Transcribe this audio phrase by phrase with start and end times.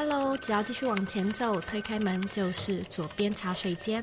[0.00, 4.00] Hello，只要继续往前走，推开门就是左边茶水间。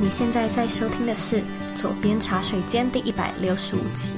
[0.00, 1.44] 你现在在收听的是
[1.76, 4.08] 左边茶水间第一百六十五集。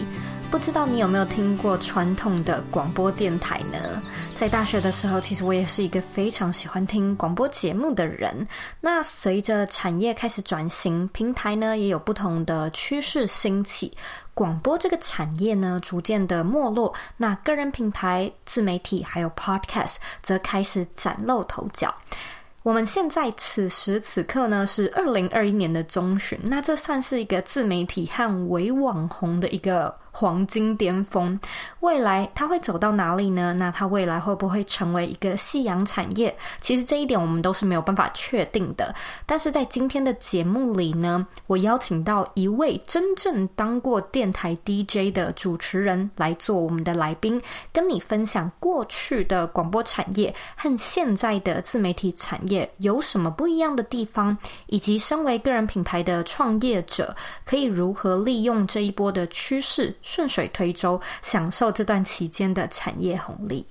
[0.53, 4.03] 不知道你有没有听过传统的广播电台呢？
[4.37, 8.47] 在大学的时候，其实我也是一个非常喜欢听广播节目的人。
[8.79, 13.97] 那随着产业开始转型，平台呢也有不同的趋势兴起，
[14.35, 21.93] 广播这个产业呢逐渐的没落，那个人品牌、自媒体还有 Podcast 则开始崭露头角。
[22.63, 31.41] 我们现在此时此刻呢是二零二一年的中旬，那这算是一个自媒体和伪网红的一个黄金巅峰，
[31.81, 33.55] 未来它会走到哪里呢？
[33.55, 36.33] 那它未来会不会成为一个夕阳产业？
[36.61, 38.95] 其实这一点我们都是没有办法确定的。
[39.25, 47.41] 但是在今天的节目里呢，我邀请到一位真正当过电台 DJ 的主持人来做我们的来宾，
[47.73, 57.17] 跟你分享过去的广播产业和现在的自媒体产业有什么不一样的地方，以及身为个人品牌的创业者
[57.47, 59.97] 可以如何利用这一波的趋势。
[60.03, 63.67] 顺水推舟，享受这段期间的产业红利。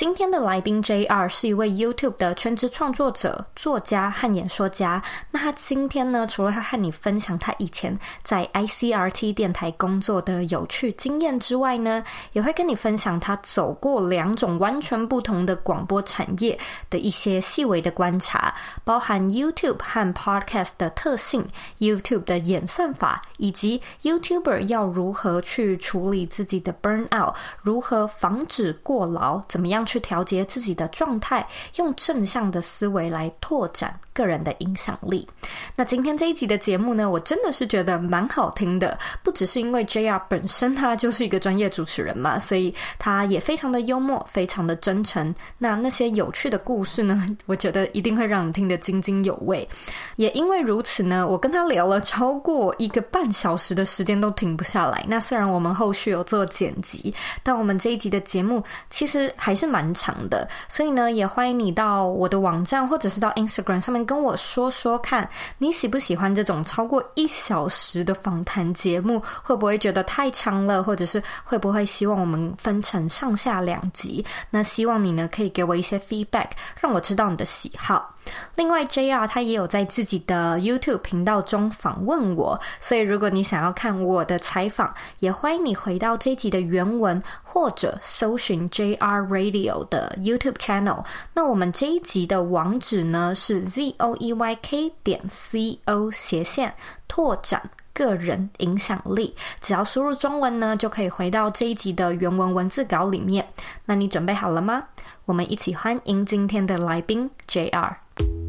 [0.00, 5.02] 今天的来宾 JR 是一位 YouTube 的全职创作者、作家和演说家。
[5.30, 21.46] 那他今天呢，除了要和你分享他以前在 ICRT 电台工作的有趣经验之外呢，也会跟你分享他走过两种完全不同的广播产业的一些细微的观察，包含 YouTube 和 Podcast 的特性、
[21.78, 31.44] YouTube 的演算法，以及 YouTuber 要如何去处理自己的 Burnout，如何防止过劳，怎么样去调节自己的状态，
[31.76, 35.26] 用正向的思维来拓展个人的影响力。
[35.74, 38.96] 那今天这一集的节目呢，我真的是觉得蛮好听的。
[39.24, 45.34] 不只是因为 JR 本身他就是一个专业主持人嘛，所以他也非常的幽默，非常的真诚。
[45.58, 49.68] 那那些有趣的故事呢， 我觉得一定会让你听得津津有味。
[50.14, 55.04] 也因为如此呢，我跟他聊了超过一个半小时的时间都停不下来。
[55.08, 59.90] 那虽然我们后续有做剪辑，但我们这一集的节目其实还是蛮。
[59.92, 69.20] 长的，所以呢，也欢迎你到我的网站或者是到 Instagram 上面跟我说说看，你喜不喜欢这种超过一小时的访谈节目？
[69.42, 70.82] 会不会觉得太长了？
[70.82, 74.24] 或者是会不会希望我们分成上下两集？
[74.48, 78.14] 那希望你呢可以给我一些 feedback，让我知道你的喜好。
[78.54, 91.04] 另外，JR 他也有在自己的 YouTube 频道中访问我，所以如果你想要看我的采访，也欢迎你回到这集的原文，或者搜寻 JR Radio 有的 YouTube Channel。
[91.34, 96.74] 那我们这一集的网址呢是 zoeyk 点 co 斜线
[97.08, 103.46] 拓展个人影响力，只要输入中文呢，就可以回到这一集的原文文字稿里面。
[103.84, 104.84] 那你准备好了吗？
[105.26, 108.39] 我们一起欢迎今天的来宾 JR。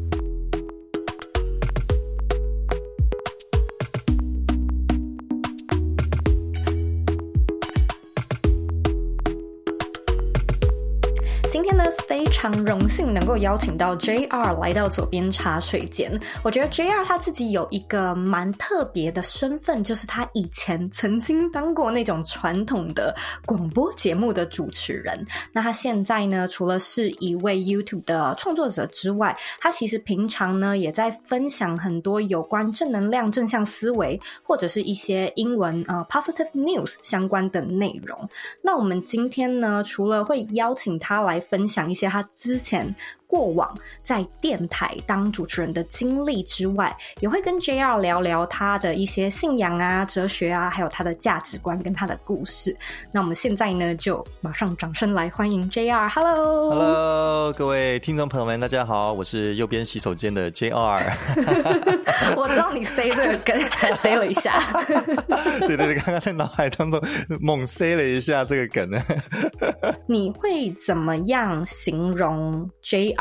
[11.82, 16.18] 呢，非常荣幸能够邀请到 JR 来到左边茶水间。
[16.42, 25.20] 我觉得 JR 他自己有一个蛮特别的身份，就是他以前曾经当过那种传统的广播节目的主持人。
[25.52, 38.28] 那他现在呢，除了是一位 YouTube 的创作者之外，他其实平常呢也在分享很多有关正能量、正向思维，或者是一些英文呃 positive news 相关的内容。
[38.60, 42.94] 那我们今天呢，除了会邀请他来分享一些他之前
[43.32, 52.76] 过往在电台当主持人的经历之外，也会跟 JR 聊聊他的一些信仰啊、哲学啊，还有他的价值观跟他的故事。
[53.10, 56.10] 那我们现在呢，就马上掌声来欢迎 JR。
[56.10, 61.02] Hello，Hello，各位听众朋友们，大家好，我是右边洗手间的 JR。
[62.36, 63.58] 我知道你塞这个梗，
[63.96, 64.60] 塞了一下。
[65.60, 67.00] 对对对，刚刚在脑海当中
[67.40, 69.02] 猛塞了一下这个梗呢。
[70.06, 72.68] 你会怎么样形容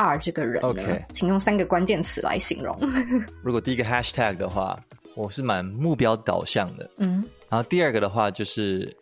[0.02, 2.78] JR？R 这个人，OK，请用三个关键词来形容。
[3.44, 4.80] 如果第一个 Hashtag 的话，
[5.16, 7.24] 我是蛮目标导向的，嗯。
[7.50, 8.96] 然后第二个的话就是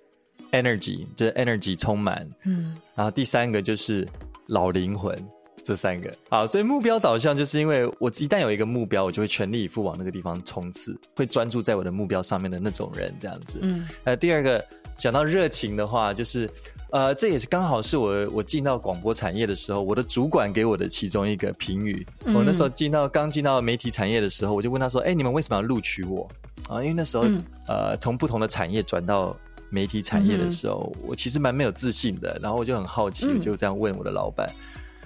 [0.52, 2.76] Energy，就是 Energy 充满，嗯。
[2.96, 4.08] 然后第三个就是
[4.48, 5.18] 老灵魂，
[5.64, 6.12] 这三个。
[6.30, 13.60] 好，所以目标导向就是因为我一旦有一个目标，我就会全力以赴往那个地方冲刺，会专注在我的目标上面的那种人，这样子。
[13.62, 13.88] 嗯。
[14.04, 14.64] 呃，第二个
[14.98, 16.50] 讲到热情的话，就是。
[16.92, 22.06] 呃，这也是刚好是我我进到广播产业的时候，我的主管给我的其中一个评语。
[22.26, 26.28] 嗯、我那时候进到刚进到媒体产业的时候，我就问他说：“哎，你们为什么要录取我？”
[26.68, 29.36] 啊，因为那时候、嗯、呃，从不同的产业转到
[29.70, 32.40] 媒体产业的时候，嗯、我其实蛮没有自信的。
[32.42, 34.50] 然后我就很好奇，嗯、就这样问我的老板。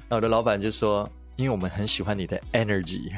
[0.09, 1.07] 那我的老板就说。
[1.35, 3.09] 因为我们很喜欢你的 energy，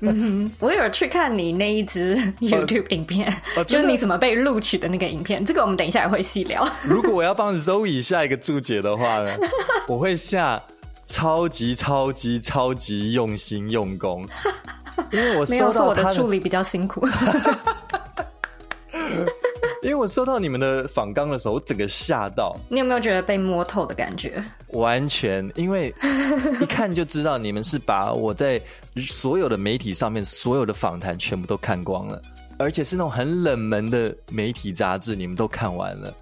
[0.00, 5.44] 嗯、我有去看你那一支 YouTube 影片，哦哦、就是你怎么被录取的那个影片。
[5.44, 6.68] 这个我们等一下也会细聊。
[6.82, 9.32] 如果我要帮 Zoe 下一个注解的话呢，
[9.86, 10.60] 我会下
[11.06, 14.26] 超级超级超级用心用功，
[15.12, 17.06] 因为我没有说我的助理比较辛苦。
[19.86, 22.56] 因为我收到你们的访纲的时候，我整个吓到。
[22.68, 24.42] 你有没有觉得被摸透的感觉？
[24.70, 25.94] 完全，因为
[26.60, 28.60] 一看就知道你们是把我在
[29.08, 32.20] 所有的媒体上面所有的访谈全部都看光了，
[32.58, 36.12] 而且是那种很冷门的媒体杂志，你们都看完了，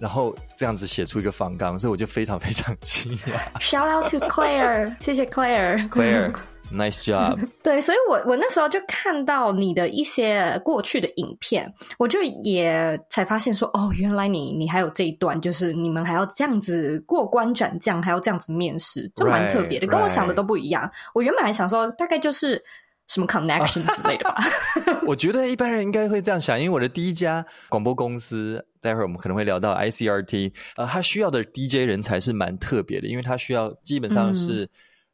[0.00, 3.60] 然后这样子写出一个访纲，所以我就非常非常惊讶。
[3.60, 5.88] Shout out to Claire，谢谢 Claire。
[5.88, 6.34] Claire。
[6.72, 7.38] Nice job。
[7.62, 20.90] 对，所以我我那时候就看到你的一些过去的影片，我就也才发现说，哦，原来你你还有这一段，就是你们还要这样子过关斩将，还要这样子面试，就蛮特别的，right, 跟我想的都不一样。
[21.14, 22.62] 我原本还想说，大概就是
[23.06, 24.36] 什么 connection 之类的吧。
[25.06, 34.66] 我觉得一般人应该会这样想，因为我的第一家广播公司，待会儿我们可能会聊到 ICRT，呃，他需要的 DJ 人才是蛮特别的，因为他需要基本上是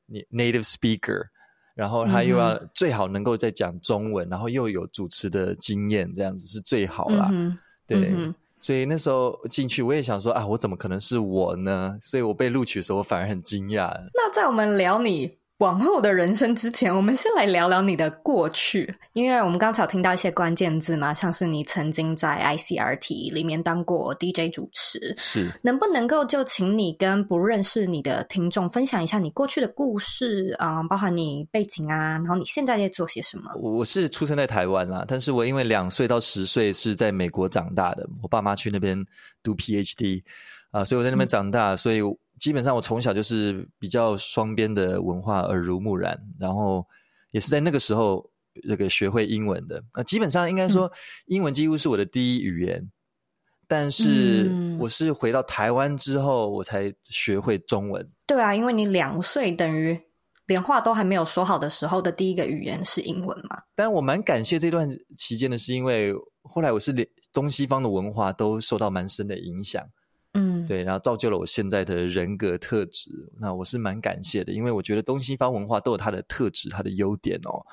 [0.07, 1.25] 你 native speaker。
[1.25, 1.31] 嗯
[1.79, 7.29] 然后他又要最好能够在讲中文，嗯、然后又有主持的经验，这样子是最好啦。
[7.31, 11.97] 嗯、对，嗯、所以那时候进去，我也想说啊，我怎么可能是我呢？
[12.03, 13.93] 所以我被录取的时候，我反而很惊讶。
[14.13, 33.51] 那在我们聊你往后的人生之前，我们先来聊聊你的过去，因为我们刚才有听到一些关键字嘛，像是你曾经在 ICRT 里面当过 DJ 主持，是，能不能够就请你跟不认识你的听众分享一下你过去的故事啊、嗯，包含你背景啊，然后你现在在做些什么？
[33.57, 38.97] 我是出生在台湾啦，但是我因为两岁到十岁是在美国长大的，我爸妈去那边
[39.43, 40.23] 读 PhD
[40.71, 42.01] 啊，所以我在那边长大，嗯、所以。
[42.39, 46.87] 基本上我从小就是比较双边的文化耳濡目染，然后
[47.31, 48.25] 也是在那个时候
[48.65, 49.83] 那个学会英文的。
[49.95, 50.91] 那基本上应该说，
[51.27, 52.77] 英文几乎是我的第一语言。
[52.79, 52.91] 嗯、
[53.67, 54.51] 但是
[54.81, 58.11] 我是回到台湾之后，我才学会中文。
[58.27, 59.99] 对啊，因为你两岁等于
[60.47, 63.59] 连话都还没有说好的时候的第一个语言是英文嘛。
[63.75, 69.87] 但我蛮感谢这段期间的是，因为后来我是连东西方的文化都受到蛮深的影响。
[70.39, 73.11] 嗯，对，然后造就了我现在的人格特质。
[73.39, 77.65] 那我是蛮感谢的，因为我觉得东西方文化都有它的特质、它的优点哦。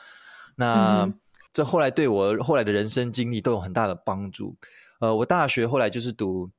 [0.55, 1.13] 那、嗯、
[1.53, 4.55] 这后来对我后来的人生经历都有很大的帮助。
[4.99, 6.49] 呃，我大学后来就是读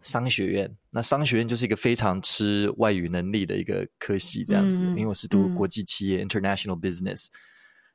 [0.00, 4.80] 商学院，那商学院就是一个非常吃外语能力的一个科系，这样子。
[4.80, 7.26] 嗯、因为我是读国际企业、嗯、（International Business），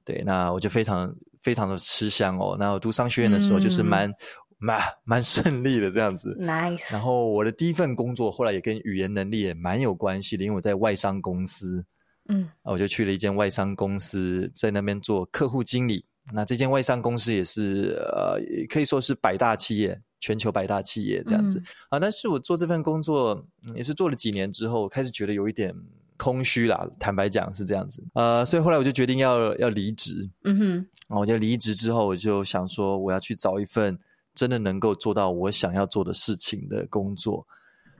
[0.04, 2.56] 对，那我就非常非常的吃香哦。
[2.60, 4.13] 那我读商学院的时候就是蛮。
[4.60, 6.92] 嗯蛮 蛮顺利的这样子，nice。
[6.92, 11.86] 然后我的第一份工作后来也跟语言能力也蛮有关系的，因为我在外商公司，
[12.30, 16.06] 嗯，我就去了一间外商公司，在那边做客户经理。
[16.34, 22.00] 那这间外商公司也是呃，可以说是百大企业，全球百大企业这样子、嗯、啊。
[22.00, 25.75] 但是我做这份工作也是做了几年之后，开始觉得有一点
[26.18, 26.88] 空虚啦。
[26.98, 30.27] 坦白讲是这样子，呃，所以后来我就决定要要离职。
[30.46, 30.74] 嗯哼，
[31.08, 34.00] 然后我就离职之后，我就想说我要去找一份。
[34.36, 37.48] 真的能够做到我想要做的事情的工作，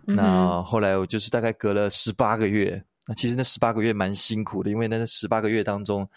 [0.06, 6.08] 嗯、那后来我就是大概隔了十八个月，那其实那十八个月蛮辛苦的，因为那十八个月当中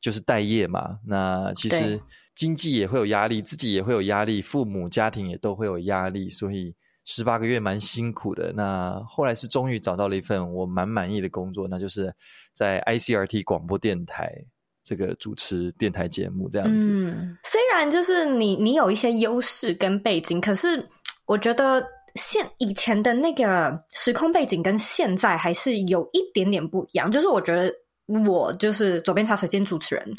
[0.00, 2.00] 就是待业嘛，那其实
[2.34, 6.74] 经济也会有压力，自己也会有压力，父母家庭也都会有压力，所以
[7.04, 8.52] 十八个月蛮辛苦的。
[8.52, 12.12] 那后来是终于找到了一份我蛮满意的工作，那就是
[12.52, 14.44] 在 ICRT 广播电台。
[14.82, 20.88] 这个主持电台节目这样子，嗯，虽然就是你你有一些优势跟背景，可是
[21.26, 21.84] 我觉得
[22.14, 27.10] 现以前的那个时空背景跟现在还是有一点点不一样。
[27.10, 27.72] 就是我觉得
[28.26, 30.14] 我就是左边茶水间主持人，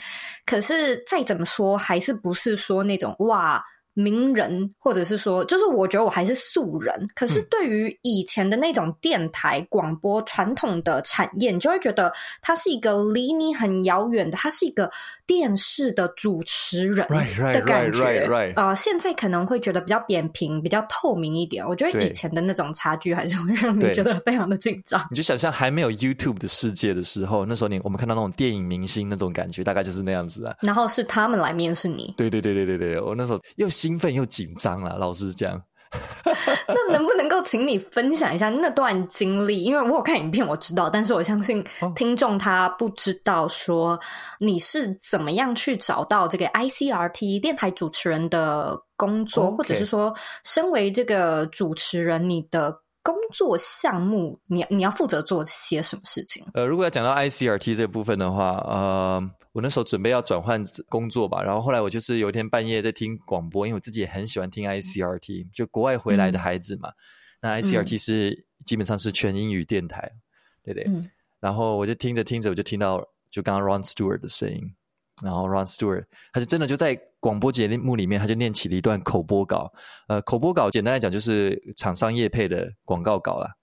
[0.45, 3.63] 可是再怎么说还是不是说那种哇。
[3.93, 6.93] 名人，或者是说，就是我觉得我还是素人。
[7.13, 14.89] 可是对于以前的那种电台广播传统的产业，你就会觉得它是一个离你很遥远的，它是一个
[15.25, 17.05] 电视的主持人
[17.53, 18.53] 的感觉。
[18.55, 21.67] 啊，现在可能会觉得比较扁平、比较透明一点。
[21.67, 25.05] 我觉得以前的那种差距还是会让你觉得非常的紧张。
[25.09, 30.55] 你就想象还没有 YouTube 的世界的时候，那时候你我们看到那种电影明星那种感觉，大概就是那样子啊。
[30.61, 32.13] 然后是他们来面试你。
[32.15, 33.67] 对对对对对对，我那时候又。
[33.81, 35.59] 兴奋又紧张了，老实讲，
[36.67, 39.63] 那能不能够请你分享一下那段经历？
[39.63, 43.99] 因为我有看影片，我知道，但是我相信听众他不知道说
[44.39, 56.45] 你是怎么样去找到这个 ICRT 电台主持人的工作.或者是说，身为这个主持人，你的工作项目，你你要负责做些什么事情？
[56.53, 59.31] 呃，如果要讲到 ICRT 这部分的话，呃。
[59.53, 66.87] 我那时候准备要转换工作吧，然后后来我就是有一天半夜在听广播，因为我自己也很喜欢听 ICRT，就国外回来的孩子嘛。
[66.87, 66.95] 嗯、
[67.41, 70.09] 那 ICRT 是、嗯、基本上是全英语电台，
[70.63, 70.85] 对不对？
[70.87, 71.05] 嗯、
[71.41, 74.73] 然后我就听着听着，我就听到就刚刚 Ron Stewart 的声音，
[75.23, 79.71] 然后 Ron Stewart 他就真的就在广播节目里面，他就念起了一段口播稿。
[80.07, 83.55] 呃，口播稿简单来讲就是厂商业配的广告稿啦。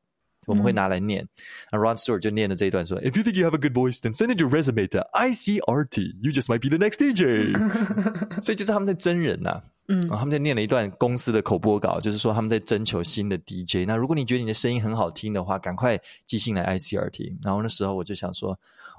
[0.46, 1.28] 我们会拿来念，
[1.70, 5.00] 那、嗯、Ron Stewart 就念了这一段说：“If you think you have a good voice, then send it your resume to
[5.12, 6.16] ICRT.
[6.22, 7.52] You just might be the next DJ。”
[8.42, 13.86] 所以就是他们在真人呐、啊，嗯，然后他们在念了一段公司的口播稿，就是说他们在征求新的 DJ。
[13.86, 17.36] 那如果你觉得你的声音很好听的话，赶快寄信来 ICRT。
[17.42, 18.58] 然后那时候我就想说：“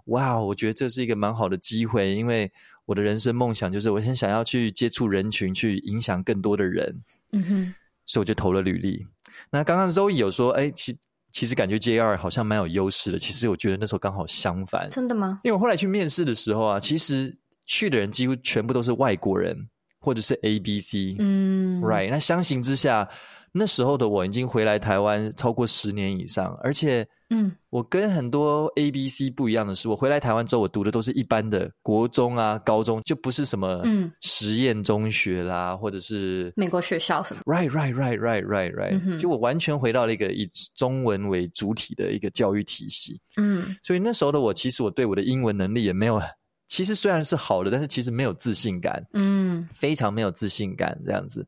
[0.09, 2.51] 哇，我觉得这是一个蛮好的机会，因为
[2.85, 7.01] 我的人生梦想就是我很想要去接触人群，去影响更多的人。”
[7.33, 7.73] 嗯哼，
[8.05, 9.05] 所以我就投了履历。
[9.51, 10.97] 那刚刚 Zoe 有说：“哎，其。”
[11.31, 14.89] 其实感觉 JR 好像蛮有优势的，其实我觉得那时候刚好相反。
[14.89, 15.39] 真的吗？
[15.43, 17.37] 因为我后来去面试的时候啊，其实
[17.67, 19.55] 去的人几乎全部都是外国人，
[19.99, 21.15] 或者是 ABC。
[21.19, 22.09] 嗯，Right。
[22.09, 23.07] 那相形之下，
[23.51, 27.07] 那时候的我已经回来台湾超过十年以上，而且。
[27.31, 37.43] 嗯，我跟很多 A、B、C 不一样的是，我回来台湾之后，我读的都是一般的国中啊、高中，就不是什么嗯实验中学啦，嗯、或者是美国学校什么。
[37.45, 39.19] Right, right, right, right, right, right。
[39.19, 43.21] 就我完全回到了一个以中文为主体的一个教育体系。
[43.37, 46.19] 嗯，所以那时候的我，其实我对我的英文能力也没有，
[46.67, 49.05] 其实虽然是好的，但是其实没有自信感。
[49.13, 51.47] 嗯，非常没有自信感这样子。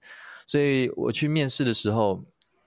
[0.52, 2.22] 所以我去面试的时候，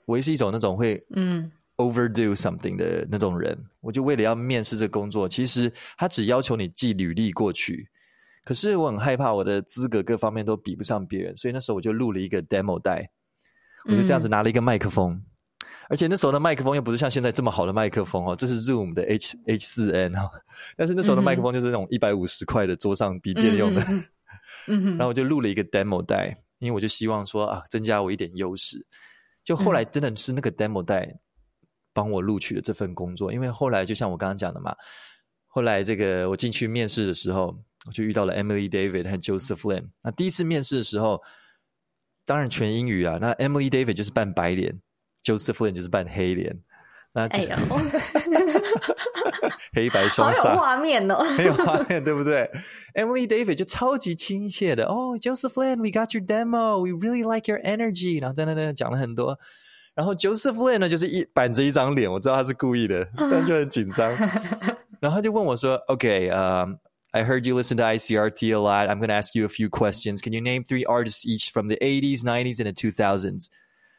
[0.07, 1.53] 我也是一种那种会嗯。
[1.76, 7.88] overdo something 的那种人，我就为了要面试这个工作，其实他只要求你寄履历过去，
[8.45, 13.11] 可是我很害怕我的资格各方面都比不上别人，所以那时候我就录了一个 demo 带，
[13.87, 15.23] 我就这样子拿了一个麦克风，嗯、
[15.88, 20.31] 而且那时候的麦克风又不是像现在这么好的麦克风哦，这是 Zoom 的 H H 四 N 哦，
[20.76, 23.81] 但是那时候的麦克风就是那种一百五十块的桌上笔电用的，
[24.97, 28.85] 然后我就录了一个 demo 带，因为我就希望说啊，增加我一点优势，
[29.44, 31.21] 就后来真的是那个 demo 带。
[31.97, 34.75] 帮我录取了这份工作，因为后来就像我刚刚讲的嘛，
[35.47, 37.56] 后来这个我进去面试的时候，
[37.87, 39.90] 我就遇到了 Emily David 和 Joseph Lin。
[40.02, 41.23] 那第一次面试的时候，
[42.25, 43.18] 当然全英语啊。
[43.21, 44.76] 那 Emily David 就是扮白脸
[45.23, 46.61] ，Joseph Lin 就是扮黑脸。
[47.13, 47.56] 那哎呦，
[49.74, 52.50] 黑白双煞，好有画面哦，很有画面，对不对？
[52.94, 59.38] Emily David 就超级亲切的哦，Joseph Lin，we got your demo，we really like your energy，然后在那那讲了很多。
[59.96, 64.10] 然后 Joseph Lin 呢，就是一板着一张脸，我知道他是故意的，但就很紧张。
[65.01, 66.75] 然后他就问我说：“Okay, um,
[67.12, 68.88] I heard you listen to ICRT a lot.
[68.88, 70.22] I'm going to ask you a few questions.
[70.22, 73.48] Can you name three artists each from the 80s, 90s, and the 2000s？”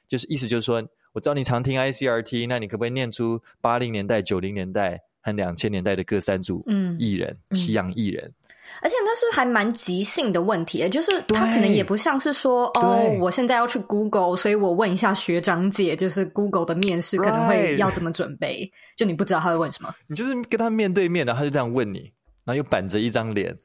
[0.09, 0.83] 就是意思就是说，
[1.16, 6.62] 我知道你常听 ICRT，那你可不可以念出八零年代、九零年代和两千年代的各三组
[7.00, 8.34] 艺人，嗯、西洋艺人？
[8.82, 22.12] 而且那是还蛮即兴的问题，就是他可能也不像是说哦，我现在要去 Google，所以我问一下学长姐，就是 Google 的面试可能会要怎么准备.就你不知道他会问什么，你就是跟他面对面的，他就这样问你，
[22.44, 23.56] 然后又板着一张脸，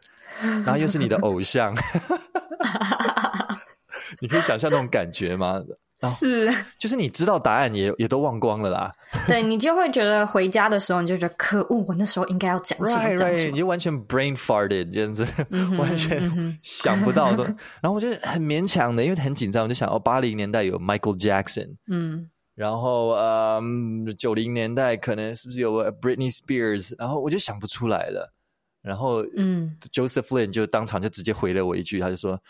[0.41, 1.75] 然后又是你的偶像，
[4.21, 5.61] 你可以想象那种感觉吗？
[6.09, 8.93] 是， 就是你知道答案也也都忘光了啦。
[9.29, 13.31] 对，你就会觉得回家的时候，你就觉得可恶，我那时候应该要讲什么讲什么。
[13.31, 15.27] Right, right, 你就完全 brain farted 这样子，
[15.77, 17.45] 完全想不到的。
[17.83, 23.61] 然后我就很勉强的，因为很紧张，我就想哦，八零年代有 Michael Jackson，嗯，然后呃，
[24.17, 28.33] 九零年代可能是不是有 Britney Spears，然后我就想不出来了。
[28.81, 32.41] 然后嗯，Joseph Lin 就当场就直接回了我一句，他就说。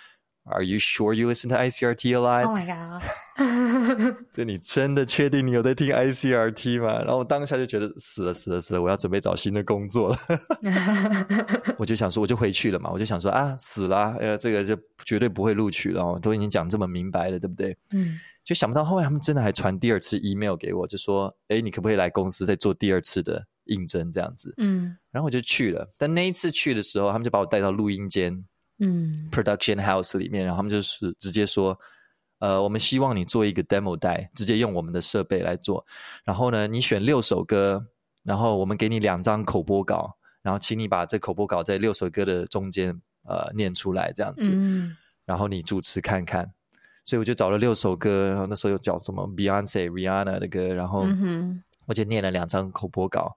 [0.45, 2.45] Are you sure you listen to ICRT a lot?
[2.47, 3.03] Oh my god！
[4.33, 6.99] 这你真的确定你有在听 ICRT 吗？
[7.01, 10.19] 然后我当下就觉得死了死了死了，我要准备找新的工作了。
[11.79, 12.91] 我就想说，我就回去了嘛。
[12.91, 16.19] 我就想说啊，死了，呃，这个就绝对不会录取了。
[16.21, 17.77] 都已经讲这么明白了，对不对？
[17.93, 18.19] 嗯。
[18.43, 24.53] 就想不到后面他们真的还传第二次 email 给我，就说，哎，你可不可以来公司再做第二次的应征这样子？
[24.57, 24.97] 嗯。
[25.13, 28.45] 然后我就去了，但那一次去的时候，他们就把我带到录音间。
[28.81, 31.79] 嗯，production house 里面，然后他们就是直接说，
[32.41, 35.85] 呃，我们希望你做一个 demo 带，直接用我们的设备来做。
[36.25, 37.87] 然后呢，你选六首歌，
[38.25, 44.49] 然后我们给你两张口播稿，然后请你把这口播稿在六首歌的中间呃念出来，这样子。
[44.51, 46.51] 嗯，然后你主持看看。
[47.03, 51.05] 所以我就找了六首歌，然后那时候又找什么 Beyonce、Rihanna 的歌，然后
[51.87, 53.37] 我就念了两张口播稿。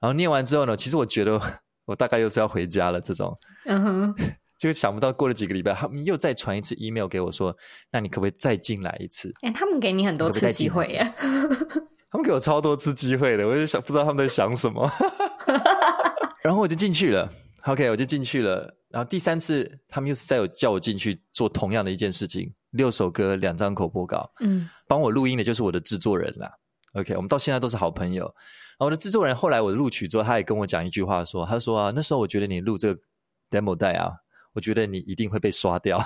[0.00, 1.38] 然后念完之后呢，其实我觉得
[1.84, 3.00] 我大概又是要回家了。
[3.00, 4.14] 这种，嗯哼，
[4.58, 7.54] 就想不到过了几个礼拜，他们又再传一次 email 给我说
[7.90, 11.14] ：“那你可不可以再进来一次？”哎，他们给你很多次机会耶。
[12.10, 14.88] 他们给我超多次机会的，我就想不知道他们在想什么。
[16.42, 17.28] 然后我就进去了
[17.64, 18.72] ，OK，我就进去了。
[18.88, 26.48] 然后第三次，他们又是再有叫我进去做同样的一件事情，六首歌，两张口播稿，嗯，帮我录音的就是我的制作人啦。
[26.92, 28.22] OK，我们到现在都是好朋友。
[28.24, 33.00] 然后我的制作人后来我录取之后，他也跟我讲一句话说，说他说啊，那时候我觉得你录这个
[33.50, 34.12] demo 带啊，
[34.54, 36.02] 我觉得你一定会被刷掉。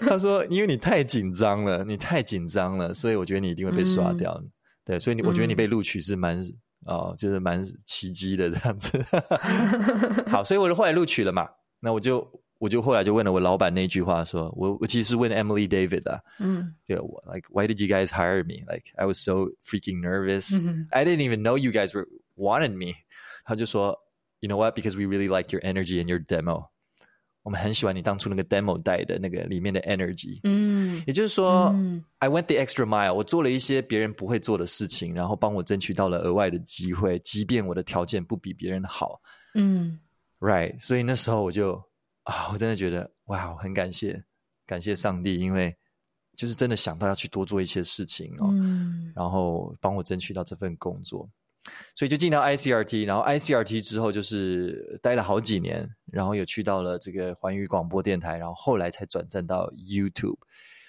[0.00, 4.32] 他说，因为你太紧张了，你太紧张了，所以我觉得你一定会被刷掉。
[4.40, 4.50] 嗯、
[4.84, 6.38] 对，所以你我觉得你被录取是蛮。
[6.38, 6.54] 嗯
[6.86, 9.04] 哦，就是蛮奇迹的这样子。
[10.28, 11.46] 好，所以我就后来录取了嘛。
[11.80, 12.26] 那我就
[12.58, 18.64] 我就后来就问了我老板那句话说，说我我其实是问 Emily David 啊，嗯，对我，like why did you guys hire me?
[18.72, 20.54] Like I was so freaking nervous.
[20.90, 22.94] I didn't even know you guys were wanted me.
[23.44, 23.98] 他就说
[24.40, 24.74] ，You know what?
[24.74, 26.70] Because we really liked your energy and your demo.
[27.48, 39.18] 我们很喜欢你当初那个 demo 带的那个里面的 energy，嗯，也就是说，嗯，I went the extra mile，我做了一些别人不会做的事情，然后帮我争取到了额外的机会，即便我的条件不比别人好，
[39.54, 39.98] 嗯
[40.40, 41.82] ，right，所以那时候我就
[42.24, 44.22] 啊，我真的觉得哇，很感谢，
[44.66, 45.74] 感谢上帝，因为
[46.36, 51.26] 就是真的想到要去多做一些事情哦，嗯，然后帮我争取到这份工作。
[51.94, 60.38] 所以就进到 ICRT，然后 ICRT 之后就是待了好几年，然后又去到了这个环宇广播电台，然后后来才转战到 YouTube，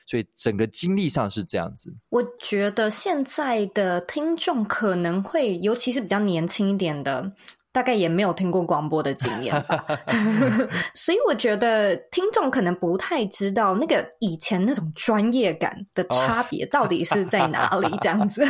[0.05, 1.95] 所以整个经历上是这样子。
[2.09, 7.33] 我觉得现在的听众可能会，尤其是比较年轻一点的。
[7.71, 9.85] 大概也没有听过广播的经验吧，
[10.95, 18.43] 所以我觉得听众可能不太知道那个以前那种专业感的差别到底是在哪里，这样子。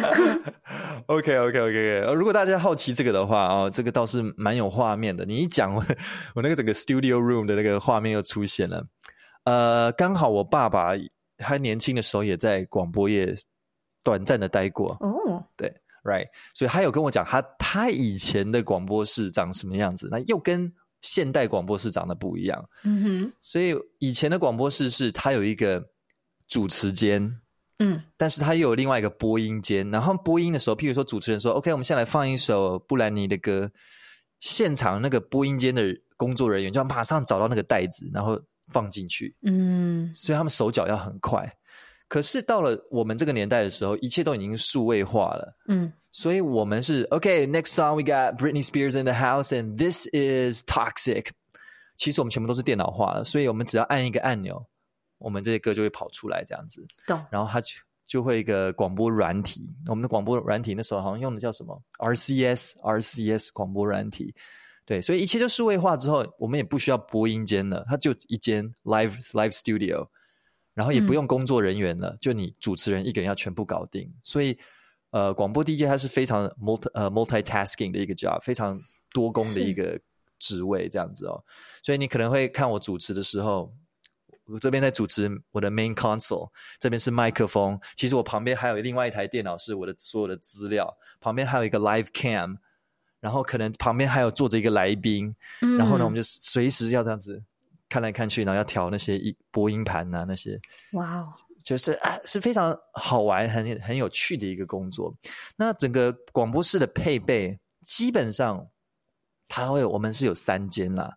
[1.08, 5.26] OK OK OK，如果大家好奇这个的话，哦，这个倒是蛮有画面的。
[5.26, 5.84] 你一讲，我
[6.36, 8.86] 我那个整个 studio room 的那个画面又出现了。
[9.44, 10.92] 呃，刚好我爸爸
[11.38, 13.34] 他年轻的时候也在广播业
[14.02, 14.96] 短暂的待过。
[15.02, 15.74] 哦，对。
[16.04, 22.70] Right，所以他有跟我讲他他以前的广播室长什么样子，那又跟现代广播室长得不一样。
[22.84, 25.90] 嗯哼，所以以前的广播室是他有一个
[26.48, 27.40] 主持间，
[27.80, 29.90] 嗯，但是他又有另外一个播音间。
[29.92, 33.72] 然后播音的时候，譬如说主持人说：“OK，我们现在来放一首布兰妮的歌。”
[34.40, 35.84] 现场那个播音间的
[36.16, 39.36] 工作人员就要马上找到那个袋子，然后放进去。
[39.44, 41.54] 嗯，所以他们手脚要很快。
[42.10, 45.56] 可是到了我们这个年代的时候，一切都已经数位化了。
[45.68, 51.28] 嗯，所以我们是 OK，next song we got Britney Spears in the house and this is Toxic。
[51.96, 54.66] 其实我们全部都是电脑化了，所以我们只要按一个按钮，
[55.20, 56.84] 我们这些歌就会跑出来这样子。
[57.06, 57.24] 懂。
[57.30, 57.76] 然后它就
[58.08, 64.34] 就会一个广播软体，我们的广播软体那时候好像用的叫什么 RCS，RCS 广播软体。
[64.84, 70.08] 对，所以一切就数位化之后，我们也不需要播音间了，它就一间 live live studio。
[70.80, 74.10] 然后也不用工作人员了，嗯、就你主持人一个人要全部搞定。
[74.24, 74.58] 所以，
[75.10, 78.80] 呃，广播 DJ 它是非常 multi 呃 multitasking 的一个 job，非常
[79.12, 80.00] 多工的一个
[80.40, 81.44] 职位这样子哦。
[81.84, 83.70] 所以你可能会看我主持的时候，
[84.46, 87.78] 我这边在主持我的 main console，这边是麦克风。
[87.98, 90.98] 其实我旁边还有另外一台电脑，是我的所有的资料。
[91.20, 92.56] 旁边还有一个 live cam，
[93.20, 95.36] 然后可能旁边还有坐着一个来宾。
[95.62, 97.44] 嗯、然后呢，我们就随时要这样子。
[97.90, 100.60] 看来看去，然后要调那些音播音盘啊，那些，
[100.94, 101.30] 哇哦
[101.62, 105.14] 就是啊，是非常好玩、很很有趣的一个工作。
[105.58, 108.66] 那整个广播室的配备，基本上
[109.50, 111.14] 它会，我们是有三间啦。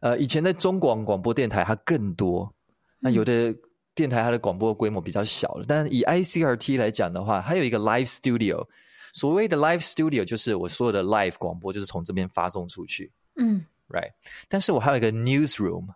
[0.00, 2.52] 呃，以前在中广广播电台它更多，
[2.98, 3.54] 那有的
[3.94, 8.66] 电台它的广播规模比较小了，但是以 ICRT 来讲的话，还有一个 live studio。
[9.14, 13.10] 所谓的 live studio 就是我所有的 live 广播就是从这边发送出去。
[13.36, 13.64] 嗯。
[13.92, 14.10] Right，
[14.48, 15.86] 但是我还有一个 newsroom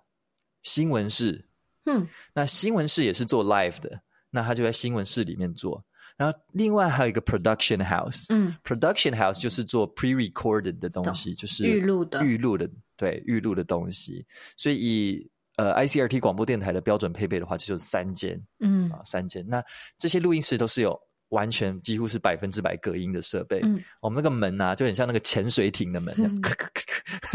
[0.63, 1.49] 新闻室，
[1.87, 5.83] 嗯，那新闻室也是做 live 的，那他就在新闻室里面做。
[6.19, 14.27] 然后另外还有一个 production house，嗯，production house 就是做 pre-recorded 的东西，就是预录的，预录的，对，预录的东西。
[14.59, 19.43] 所以以呃 ICRT 广播电台的标准配备的话，就是三间，嗯啊，三间。
[19.49, 19.65] 那
[19.97, 21.01] 这些录音室都是有。
[21.31, 23.61] 完全几乎是百分之百隔音的设备。
[23.63, 26.43] 嗯，我们那个门啊，就很像那个潜水艇的门，嗯、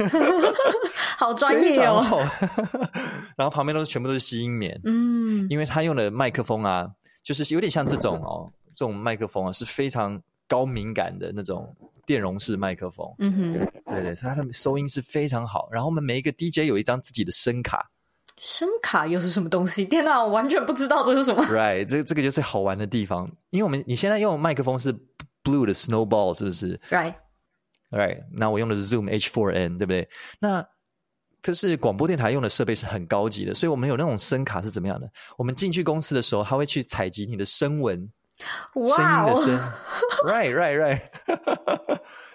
[1.18, 2.26] 好专业哦。
[3.36, 4.80] 然后旁边都是全部都是吸音棉。
[4.86, 6.90] 嗯，因为他用的麦克风啊，
[7.24, 11.76] 就是有点像这种哦，这种麦克风啊是非常高敏感的那种
[12.06, 13.06] 电容式麦克风。
[13.20, 13.54] 嗯哼，
[13.86, 15.68] 对对，它的收音是非常好。
[15.72, 17.90] 然后我们每一个 DJ 有一张自己的声卡。
[18.42, 19.86] 声卡又是什么东西？
[19.86, 21.46] 天哪，我完全不知道这是什么。
[21.46, 24.92] Right，这这个就是好玩的地方，因为我们你现在用麦克风是
[25.44, 30.10] Blue 的 Snowball，是不是？Right，Right，那我用的是 Zoom H4n，对不对？
[30.40, 30.68] 那
[31.44, 35.08] 这是广播电台用的设备是很高级的，所以我们有那种声卡是怎么样的？
[35.38, 38.12] 我们进去公司的时候，他会去采集你的声纹。
[38.74, 39.60] 声音的声
[40.26, 41.00] ，right right right，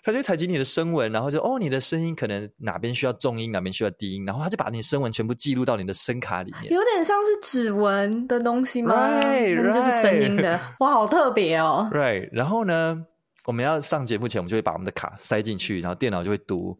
[0.03, 11.88] 他就采集你的声纹，然后就哦，你的声音可能哪边需要重音，哪边需要低音，然后他就把你的声纹全部记录到你的声卡里面，有点像是指纹的东西吗？Right，那就是声音的，哇，好特别哦。
[11.95, 12.97] Right，然后呢，
[13.45, 16.79] 我们要上节目前，我们就会把我们的卡塞进去，然后电脑就会读，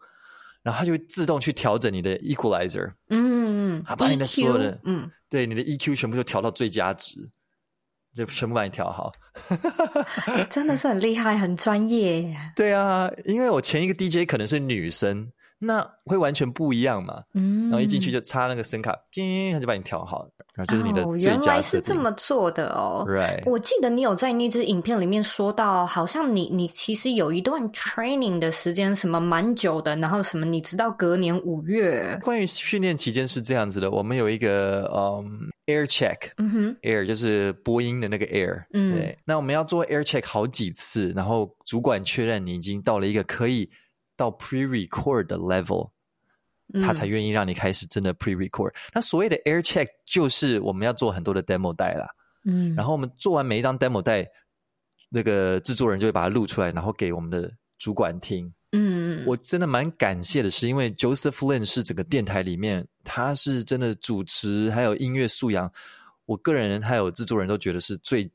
[0.63, 7.29] 然后它就会自动去调整你的 equalizer，嗯，它把你的所有的，嗯，对，你的 EQ 全部都调到最佳值。
[8.17, 9.13] 就全部帮你调好，
[10.49, 12.35] 真的是很厉害，很专业。
[12.57, 17.23] 对啊，因为我前一个 DJ 可能是女生，那会完全不一样嘛。
[17.35, 20.27] 嗯，然后一进去就插那个声卡，叮，他就帮你调好。
[20.55, 23.05] 然后就是你的最佳、哦、原来是这么做的哦。
[23.07, 23.43] Right.
[23.45, 32.19] 我记得你有在那支影片里面说到，好像你你其实有一段 training 的时间，什么蛮久的，然后什么你直到隔年五月。
[32.23, 39.19] 关于训练期间是这样子的，我们有一个嗯 air check，嗯哼，air 就是播音的那个 air，嗯，对。
[39.25, 43.71] 那我们要做 air check 好几次，然后主管确认你已经到了一个可以
[44.17, 45.91] 到 pre record 的 level。
[46.83, 48.75] 他才愿意让你开始真的 pre-record。
[48.93, 52.09] 那所谓的 air check 就是我们要做很多的 demo 带啦。
[52.45, 54.27] 嗯，然后我们做完每一张 demo 带，
[55.09, 57.49] 那个制作人就会把它录出来，然后给我们的
[57.79, 58.53] 主管听。
[58.77, 65.73] 嗯，我真的蛮感谢的是，因为 Joseph Lin 是整个电台里面，他是真的主持还有音乐素养，
[66.27, 68.31] 我个人还有制作人都觉得是最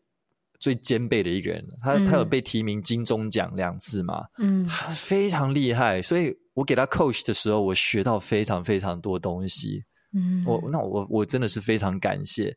[0.59, 1.65] 最兼备的一个人。
[1.81, 4.25] 他他有被提名金钟奖两次嘛？
[4.37, 6.35] 嗯，他非常厉害，所以。
[6.53, 9.81] 我给他 coach 的时候，我学到非常非常多东西。
[10.11, 12.53] 嗯，我那我我真的是非常感谢。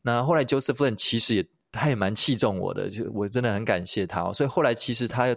[0.00, 4.32] 那后来 Joseph Lin 其实也他也蛮器重我的，就我真的很感谢他。
[4.32, 5.36] 所以后来其实他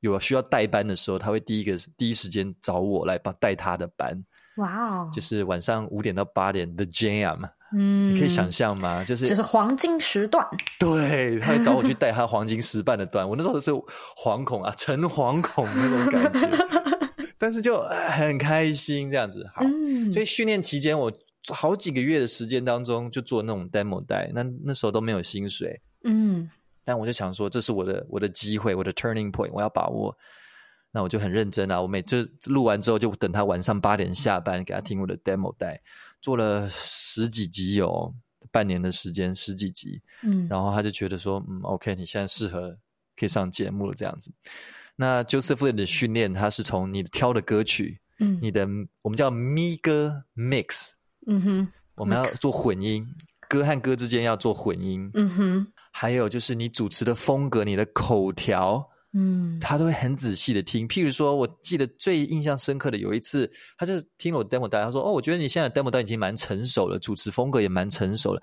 [0.00, 4.24] 有需要代班的时候，他会第一个第一时间找我来帮带他的班。
[4.56, 5.10] 哇哦！
[5.12, 9.04] 就是晚上五点到八点的 Jam，嗯，你可以想象吗？
[9.04, 10.46] 就是就是黄金时段。
[10.78, 13.26] 对，他会找我去带他黄金时段的段。
[13.26, 13.70] 我那时候是
[14.16, 16.48] 惶恐啊，诚惶恐那种感觉。
[17.38, 21.10] 但是就很开心这样子，好，嗯、所以训练期间我
[21.48, 26.50] 好几个月的时间当中就做那种 demo 带，那那时候都没有薪水，嗯，
[26.84, 30.16] 但我就想说这是我的我的机会，我的 turning point，我要把握，
[30.92, 35.80] 那我就很认真啊，我每次录完之后就等他晚上八点下班给他听我的 demo 带，
[36.20, 38.14] 做了十几集有
[38.50, 42.76] 半年的时间，十几集，嗯，然后他就觉得说，嗯，OK，你现在适合
[43.16, 44.32] 可以上节目了这样子。
[44.96, 48.66] 那 Joseph Lin 的训练，他是从你挑的歌曲，嗯，你的
[49.02, 50.90] 我们叫咪歌 mix，
[51.26, 53.06] 嗯哼，我们要做混音，
[53.48, 60.86] 歌和歌之间要做混音，嗯哼，还有就是你主持的风格，你的口条，嗯，他都会很仔细的听。
[60.88, 68.42] 譬如说，我记得最印象深刻的有一次，他就听了我 demo 带，他说：“哦，我觉得你现在的 demo 带已经蛮成熟了，主持风格也蛮成熟了，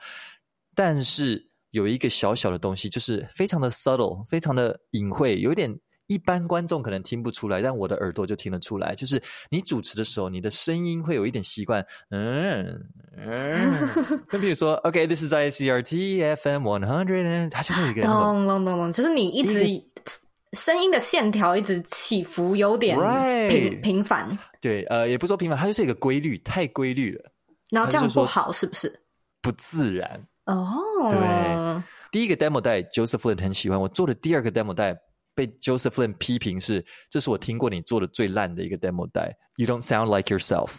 [0.75, 5.73] 但是有一个小小的东西，就是非常的 subtle，非常的隐晦，有一点。”
[6.07, 8.95] 一般观众可能听不出来，但我的耳朵就听得出来。
[8.95, 12.65] 就是你主持的时候，你的声音会有一点习惯，嗯
[13.17, 13.89] 嗯。
[14.31, 19.65] 那比如说，OK，this、okay, is ICRT FM one hundred，它就会有一个咚咚咚咚，就是你一直
[20.53, 22.97] 声音的线条一直起伏，有点
[23.49, 24.37] 频频繁。
[24.61, 27.31] 对，呃，也不说频繁，它就是一个规律，太规律了。
[27.69, 29.01] 然后这样不好，是不是？
[29.41, 30.73] 不自然哦。
[31.01, 31.11] Oh.
[31.11, 33.77] 对，第一个 demo 带，Joseph Lin 很喜欢。
[33.79, 34.97] 我做的第二个 demo 带。
[35.36, 39.36] 被 Joseph Lin 批评是，这是我听过你做的最烂的一个 demo 带。
[39.56, 40.78] You don't sound like yourself.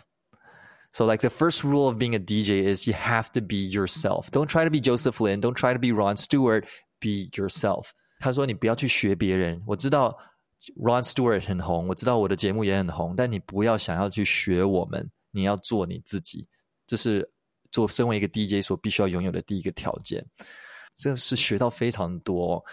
[0.91, 4.30] So like the first rule of being a DJ is you have to be yourself.
[4.30, 5.41] Don't try to be Joseph Lin.
[5.41, 6.65] Don't try to be Ron Stewart.
[7.00, 7.88] Be yourself.
[8.19, 9.62] 他说你不要去学别人。
[9.65, 10.15] 我知道
[10.76, 15.10] Ron Stewart 很红，我知道我的节目也很红，但你不要想要去学我们。
[15.32, 16.48] 你要做你自己，
[16.86, 17.28] 这是
[17.72, 20.24] 做身为一个 DJ 所必须要拥有的第一个条件。
[20.96, 22.63] 这是学到非常多。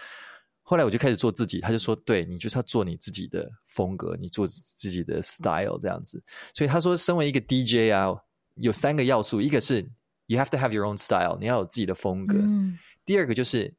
[0.68, 6.20] 后来我就开始做自己，他就说：“对，你就是要做你自己的风格，你做自己的 style 这样子。”
[6.54, 8.12] 所以他说，身为一个 DJ 啊，
[8.56, 9.80] 有三个要素：一个是
[10.26, 13.72] you have to have your own style，你要有自己的风格；嗯、第二个就是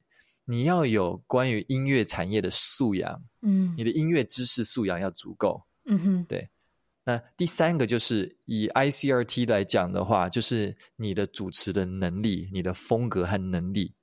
[0.45, 6.49] 你要有关于音乐产业的素养，嗯，你的音乐知识素养要足够，嗯哼，对。
[7.03, 13.93] 那第三个就是以 ICRT 来讲的话，就是你的主持的能力、你的风格和能力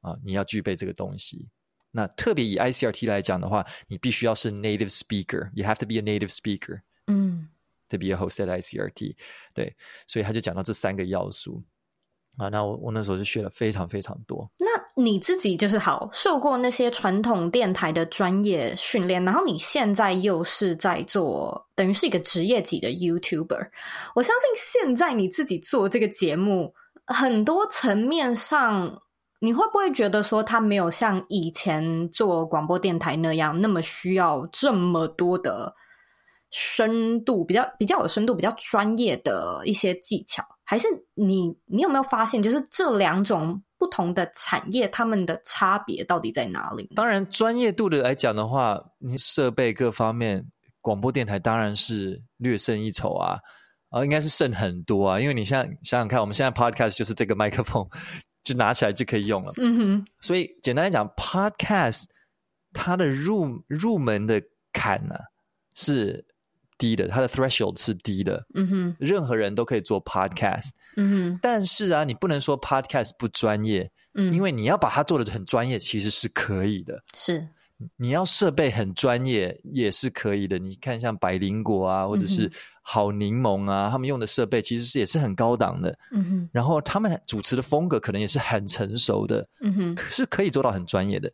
[0.00, 1.48] 啊，你要具备这个东西。
[1.96, 6.82] 那特别以 ICRT 来讲的话，你必须要是 native speaker，you have to be a native speaker。
[7.06, 7.48] 嗯
[7.88, 9.16] ，to be a host at ICRT。
[9.54, 9.74] 对，
[10.06, 11.62] 所以他就讲到这三个要素。
[12.36, 14.46] 啊，那我我那时候就学了非常非常多。
[14.58, 14.66] 那
[15.02, 23.70] 你自己就是好受过那些传统电台的专业训练，然后你现在又是在做，等于是一个职业级的 YouTuber。
[24.14, 26.74] 我相信现在你自己做这个节目，
[27.06, 29.02] 很多层面上，
[29.46, 35.72] 你会不会觉得说，它没有像以前做广播电台那样那么需要这么多的
[36.50, 40.44] 深度，比较比较有深度、比较专业的一些技巧？
[40.64, 46.90] 还是你，你有没有发现，就是这两种不同的产业，他们的差别到底在哪里？
[46.96, 50.44] 当然，专业度的来讲的话，你设备各方面，
[50.80, 53.38] 广播电台当然是略胜一筹啊，
[53.90, 55.20] 啊，应该是胜很多啊。
[55.20, 57.88] 因为你现在想想看，我们现在 podcast 就是这个麦克风，
[58.46, 59.52] 就拿起来就可以用了。
[59.56, 60.06] 嗯哼。
[60.20, 62.04] 所以简单来讲，podcast
[62.72, 65.24] 它的入入门的坎呢、啊、
[65.74, 66.24] 是。
[66.78, 68.44] 低的，它的 threshold 是低的。
[68.52, 70.72] 嗯哼，任何人都可以做 podcast。
[70.96, 73.88] 嗯哼，但是啊，你不能说 podcast 不专业。
[74.12, 77.02] 嗯，因为你要把它做的很专业，其实是可以的。
[77.14, 77.48] 是，
[77.96, 80.58] 你要设备很专业也是可以的。
[80.58, 82.50] 你看，像百灵果啊，或者是
[82.82, 85.94] 好柠檬啊，他们用的设备其实是也是很高档的。
[86.12, 89.46] 嗯哼，然后他们主持的风格可能也是很成熟的。
[89.60, 91.30] 嗯哼，是可以做到很专业的。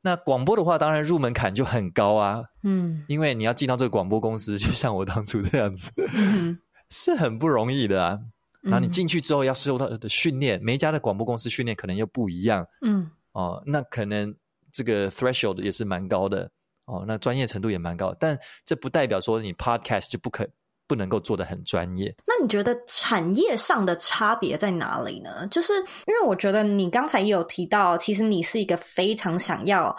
[0.00, 2.44] 那广播的话，当然入门槛就很高啊。
[2.62, 6.58] 嗯，因为你要进到这个广播公司，就像我当初这样子，嗯、
[6.90, 8.18] 是很不容易的啊。
[8.60, 12.66] 然后你进去之后要受到的训练，每一家的广播公司训练可能又不一样。
[12.82, 14.34] 嗯，哦，那可能
[14.72, 16.50] 这个 threshold 也是蛮高的。
[16.86, 20.48] 哦，那专业程度也蛮高，但这不代表说你 podcast 就不可。
[20.88, 22.16] 不能够做得很专业。
[22.26, 25.46] 那你觉得产业上的差别在哪里呢？
[25.48, 25.74] 就是
[26.06, 29.94] 因为我觉得你刚才也有提到，其实你是一个非常想要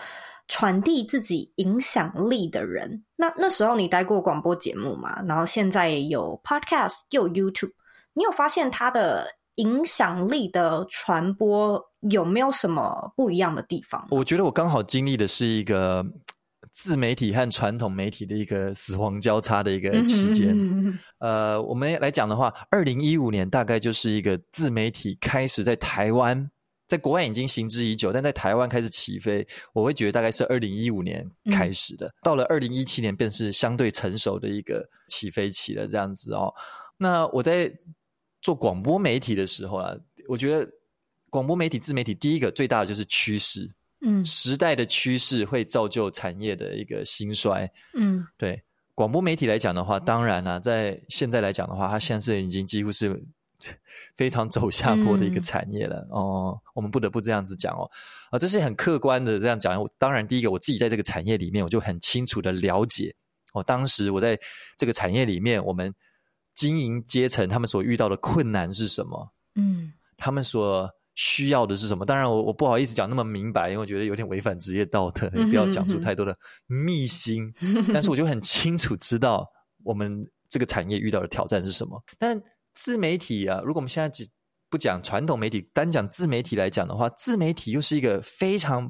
[0.48, 3.06] 传递自己影响力的人。
[3.16, 5.22] 那那时候你待过广播节目嘛？
[5.28, 7.74] 然后现在有 Podcast，又 YouTube，
[8.16, 9.28] 你有发现它的
[9.58, 11.80] 影响力的传播
[12.10, 14.08] 有没有什么不一样的地方？
[14.12, 16.06] 我觉得我刚好经历的是一个。
[16.72, 20.56] 自媒体和传统媒体的一个死亡交叉的一个期间，
[21.18, 26.50] 呃，我们来讲的话，二零一五年大概就是一个自媒体开始在台湾，
[26.88, 29.46] 在国外已经行之已久，但在台湾开始起飞。
[29.74, 36.54] 我会觉得大概是二零一五年开始的，嗯、到了二零一七年便是相对成熟的一个起飞期了，这样子哦。
[36.98, 37.70] 那我在
[38.42, 39.94] 做广播媒体的时候啊，
[40.28, 40.70] 我觉得
[41.30, 43.70] 广播媒体、自媒体第一个最大的就是趋势。
[44.02, 47.70] 嗯，时代的趋势会造就产业的一个兴衰。
[47.94, 48.64] 嗯，对，
[48.96, 53.22] 广播媒体来讲的话，当然啊，在现在来讲的话，它现在是已经几乎是
[54.16, 56.08] 非常走下坡的一个产业了。
[56.12, 57.92] 嗯、哦，我们不得不这样子讲哦。
[58.32, 59.86] 啊，这是很客观的这样讲。
[59.98, 63.14] 当然，第一个我自己在这个产业里面，我就很清楚的了解。
[63.52, 64.40] 哦，当时我在
[64.78, 65.94] 这个产业里面，我们
[66.56, 69.30] 经营阶层他们所遇到的困难是什么？
[69.56, 70.90] 嗯，他们所。
[71.22, 72.06] 需要的是什么？
[72.06, 76.34] 当然我，我我不好意思讲那么明白，因为我觉得有点违反职业道德，也不要讲出太多的
[76.66, 77.44] 秘辛。
[77.94, 79.46] 但是，我就很清楚知道
[79.84, 82.02] 我们这个产业遇到的挑战是什么。
[82.18, 82.42] 但
[82.74, 84.26] 自媒体啊，如果我们现在只
[84.70, 88.90] 不讲传统媒体，单讲自媒体来讲的话，自媒体又是一个非常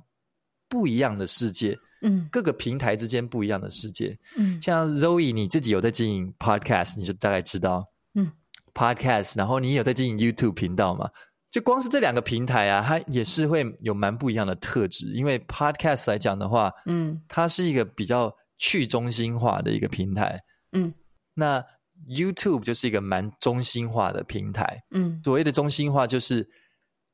[0.67, 1.75] 不一样的世界。
[2.03, 4.15] 嗯，各个平台之间不一样的世界。
[4.37, 8.31] 嗯，像 Zoe，你自己有在经营 Podcast，你就大概知道，嗯
[8.75, 11.09] ，Podcast，然后你有在经营 YouTube 频道吗？
[11.51, 15.07] 就光是这两个平台啊，它也是会有蛮不一样的特质。
[15.13, 20.37] 因为 Podcast 来讲的话，嗯，它是一个比较去中心化的一个平台，
[20.73, 20.93] 嗯，
[21.33, 21.63] 那
[22.07, 26.47] YouTube 就是一个蛮中心化的平台，嗯，所谓的中心化就是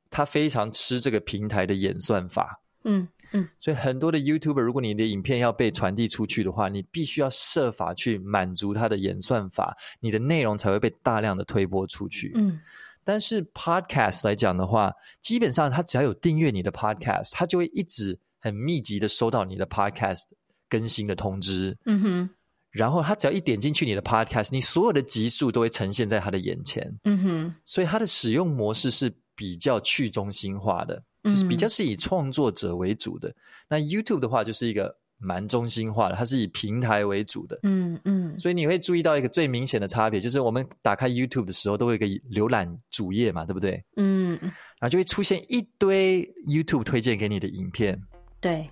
[0.10, 12.60] 它非常吃这个平台的演算法，嗯嗯，所以很多的 YouTuber，如果你的影片要被传递出去的话，你必须要设法去满足它的演算法，你的内容才会被大量的推播出去，嗯。
[13.06, 14.92] 但是 Podcast 来讲的话，
[15.22, 20.24] 基本上他只要有订阅你的 Podcast，他就会一直很密集的收到你的 Podcast
[20.68, 21.78] 更新的通知。
[21.86, 22.30] 嗯哼。
[22.72, 26.94] 然后他只要一点进去你的 Podcast，你所有的集数都会呈现在他的眼前。
[27.04, 27.56] 嗯哼。
[27.64, 33.34] 所以它的使用模式是比较去中心化的，就是比较是以创作者为主的。
[33.70, 34.98] 那 YouTube 的话就是一个。
[35.18, 43.84] 蛮中心化的，它是以平台为主的，嗯嗯，所以你会注意到一个最明显的差别，就是我们打开 YouTube 的时候，都会有一个浏览主页嘛，对不对？
[43.96, 48.00] 嗯，然后就会出现一堆 YouTube 推荐给你的影片，
[48.42, 48.68] 对。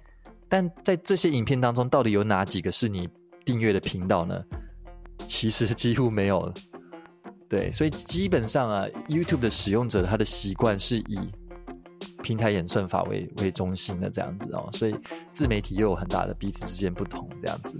[0.49, 3.09] 但在这些影片当中，到底有哪几个是你
[3.45, 4.43] 订阅的频道呢？
[5.27, 6.53] 其实几乎没有了，
[7.49, 7.71] 对。
[7.71, 11.17] 所以基本上啊，YouTube 的使用者他的习惯是以。
[12.23, 14.95] 平台演算法为为中心的这样子哦，所以
[15.29, 17.79] 自媒体又有很大的彼此之间不同这样子。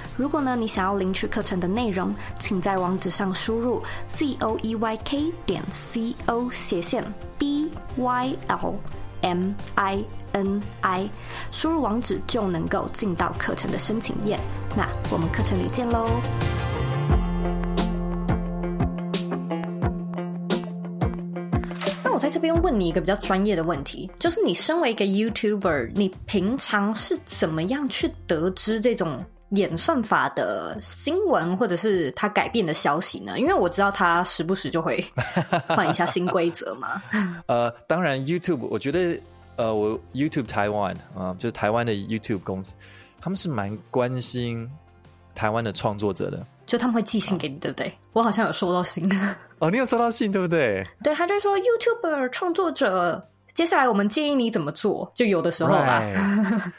[0.17, 7.03] 如果呢，你想要领取课程的内容，请在网址上输入 z o e y k 点 c o 斜线
[7.37, 8.75] b y l
[9.21, 11.09] m i n i，
[11.51, 14.37] 输入网址就能够进到课程的申请页。
[14.75, 16.07] 那我们课程里见喽！
[22.03, 29.23] 那我在这边问你一个比较专业的问题，就是你身为一个 YouTuber，你平常是怎么样去得知这种？
[29.51, 33.39] 演算法的新闻，或者是它改变的消息呢？
[33.39, 35.03] 因为我知道它时不时就会
[35.67, 37.01] 换一下新规则嘛。
[37.47, 39.19] 呃，当然，YouTube，我觉得，
[39.57, 42.73] 呃，我 YouTube 台湾啊，就是台湾的 YouTube 公司，
[43.19, 44.69] 他们是蛮关心
[45.35, 46.45] 台湾的创作者的。
[46.65, 47.91] 就他们会寄信给你，对不对？
[48.13, 49.03] 我好像有收到信。
[49.59, 50.87] 哦，你有收到信，对不对？
[51.03, 55.99] 对，他就说 YouTuber 创作者，接下来我们建议你怎么做，就有的时候吧。
[55.99, 56.71] Right.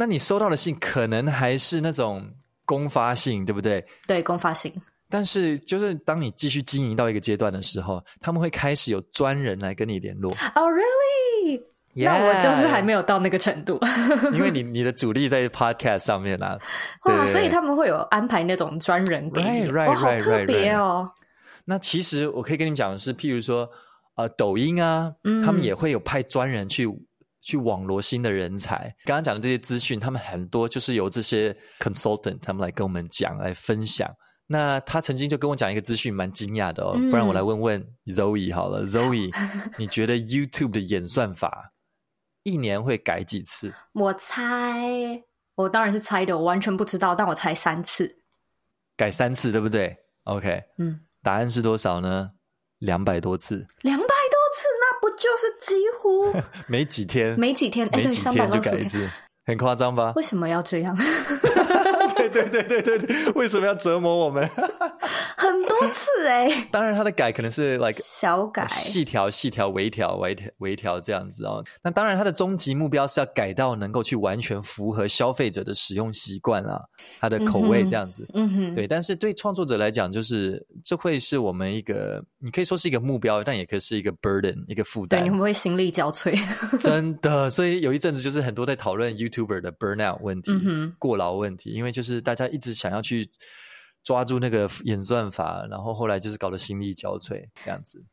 [0.00, 2.26] 那你收到的信可能还是那种
[2.64, 3.84] 公发信，对不对？
[4.08, 4.72] 对，公发信。
[5.10, 10.32] 但是，就是当你继续经营到一个阶段的时候，他们会开始有专人来跟你联络。
[10.54, 11.62] Oh, really?
[11.92, 13.78] 那我就是还没有到那个程度，
[14.32, 16.58] 因为你你的主力在 Podcast 上面啊。
[17.04, 21.10] 哇，所以他们会有安排那种专人给你，right, right, 哇，好特别哦。
[21.66, 23.68] 那其实我可以跟你们讲的是，譬如说，
[24.14, 26.88] 呃，抖音啊，嗯，他们也会有派专人去。
[27.50, 28.94] 去网罗新的人才。
[29.04, 34.08] 刚刚讲的这些资讯，他们很多就是由这些 consultant 他们来跟我们讲、来分享。
[34.46, 36.92] 那他曾经就跟我讲一个资讯，蛮惊讶的哦。
[36.96, 39.32] 嗯、不然我来问问 Zoe 好了， Zoe，
[39.78, 41.72] 你觉得 YouTube 的演算法
[42.42, 43.72] 一年会改几次？
[43.92, 45.22] 我猜，
[45.54, 48.16] 我当然是猜的，我完全不知道，但我猜三次。
[48.96, 52.28] 改三次，对不对？OK，嗯，答案是多少呢？
[52.78, 53.66] 两百多次。
[53.82, 54.19] 两百。
[55.20, 56.32] 就是几乎
[56.66, 58.80] 没几天，没几天，哎，对，三百多天，
[59.46, 60.14] 很夸张吧？
[60.16, 60.96] 为什么要这样？
[62.16, 64.48] 对对对对对对，为什么要折磨我们？
[65.40, 71.64] 很多次哎、欸， 当然他的改可能是 like 小改、细调、细调、微调、微调、微调这样子哦。
[71.82, 76.78] 那当然，他的终极目标是要改到能够去完全符合消费者的使用习惯啊，
[77.18, 78.28] 他的口味这样子。
[78.34, 78.86] 嗯哼，嗯哼对。
[78.86, 85.20] 但是对创作者来讲，就是这会是我们一个，你可以说是一个目标，但也可以是一个 burden，一个负担。
[85.20, 86.38] 对，你会不会心力交瘁？
[86.78, 90.52] 真的，所以有一阵子就是很多在讨论 YouTuber 的 burnout 问题、
[90.98, 93.26] 过劳问题，因为就是大家一直想要去。
[94.04, 98.04] 抓住那个演算法，然后后来就是搞得心力交瘁这样子。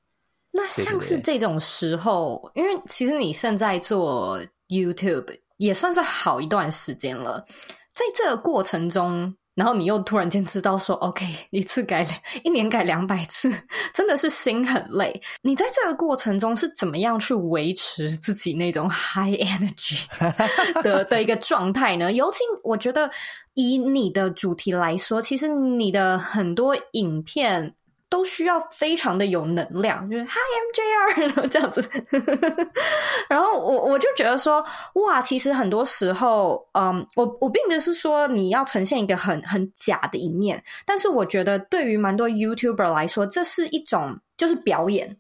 [0.52, 7.45] 那像是这种时候，因为其实你现在做 YouTube 也算是好一段时间了，
[7.93, 9.36] 在这个过程中。
[9.58, 12.06] 然后你又突然间知道说，OK， 一次改，
[12.43, 13.52] 一年改两百次，
[13.91, 15.20] 真的是心很累。
[15.41, 20.06] 你在这个过程中是怎么样去维持自己那种 high energy
[20.84, 22.13] 的的一个状态呢？
[22.13, 23.10] 尤其我觉得
[23.56, 27.74] 以你的主题来说，其实你的很多影片。
[28.10, 31.82] 都需要非常的有能量，就是 Hi I'm JR 这样子。
[33.30, 45.17] 然后我我就觉得说，哇，其实很多时候，嗯，我我并不是说你要呈现一个很很假的一面，但是我觉得对于蛮多 YouTuber 来说，这是一种就是表演，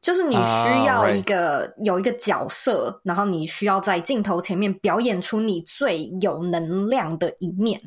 [0.00, 1.84] 就是你需要一个、uh.
[1.84, 7.78] 有一个角色，然后你需要在镜头前面表演出你最有能量的一面。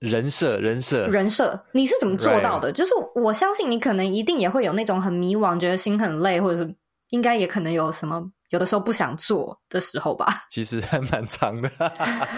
[0.00, 6.74] 人设，人设，人设，你是怎么做到的.就是我相信你可能一定也会有那种很迷惘，觉得心很累，或者是
[7.10, 10.26] 应该也可能有什么有的时候不想做的时候吧。
[10.50, 11.70] 其实还蛮长的。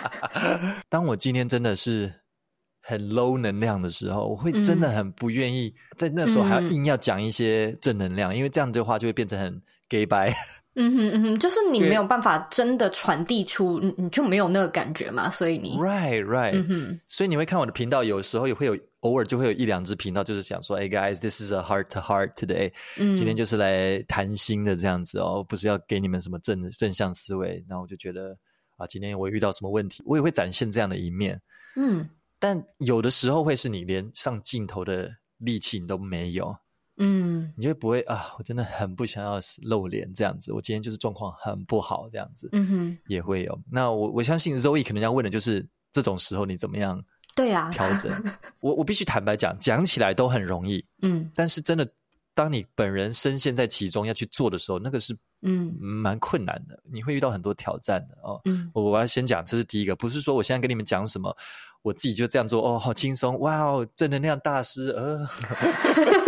[0.90, 2.12] 当我今天真的是
[2.83, 10.35] 很 low 能量的时候，我会真的很不愿意在那时候还要硬要讲一些正能量，嗯、因为这样的话就会变成很 gay bye。
[10.74, 27.62] 嗯哼嗯哼，就是你没有办法真的传递出，你你就没有那个感觉嘛，所以你 right right，嗯哼，所以你会看我的频道，有时候也会有偶尔就会有一两支频道，就是想说，哎，guys，this is a heart to heart today，嗯，今天就是来谈心的这样子哦，不是要给你们什么正正向思维。
[27.68, 28.34] 然后我就觉得
[28.78, 31.38] 啊，今天我遇到什么问题，我也会展现这样的一面，
[31.76, 36.57] 嗯，但有的时候会是你连上镜头的力气你都没有。
[36.99, 38.34] 嗯，你就不会啊？
[38.38, 40.53] 我真的很不想要露脸这样子。
[40.53, 42.49] 我今天就是状况很不好这样子。
[42.53, 43.59] 嗯哼，也会有。
[43.70, 47.03] 那我我相信 Zoe 可能要问的就是这种时候你怎么样？
[47.34, 48.12] 对啊，调整。
[48.61, 50.84] 我我必须坦白讲，讲起来都很容易。
[51.01, 51.88] 嗯，但是真的
[52.34, 58.38] 当你本人深陷在其中要去做的时候，那个是嗯蛮困难的，你会遇到很多挑战的哦。
[58.45, 61.34] 嗯，我我要先讲，这是第一个，不是说我现在跟你们讲什么，
[61.80, 65.26] 我自己就这样做哦，好轻松，哇哦，正能量大师，呃，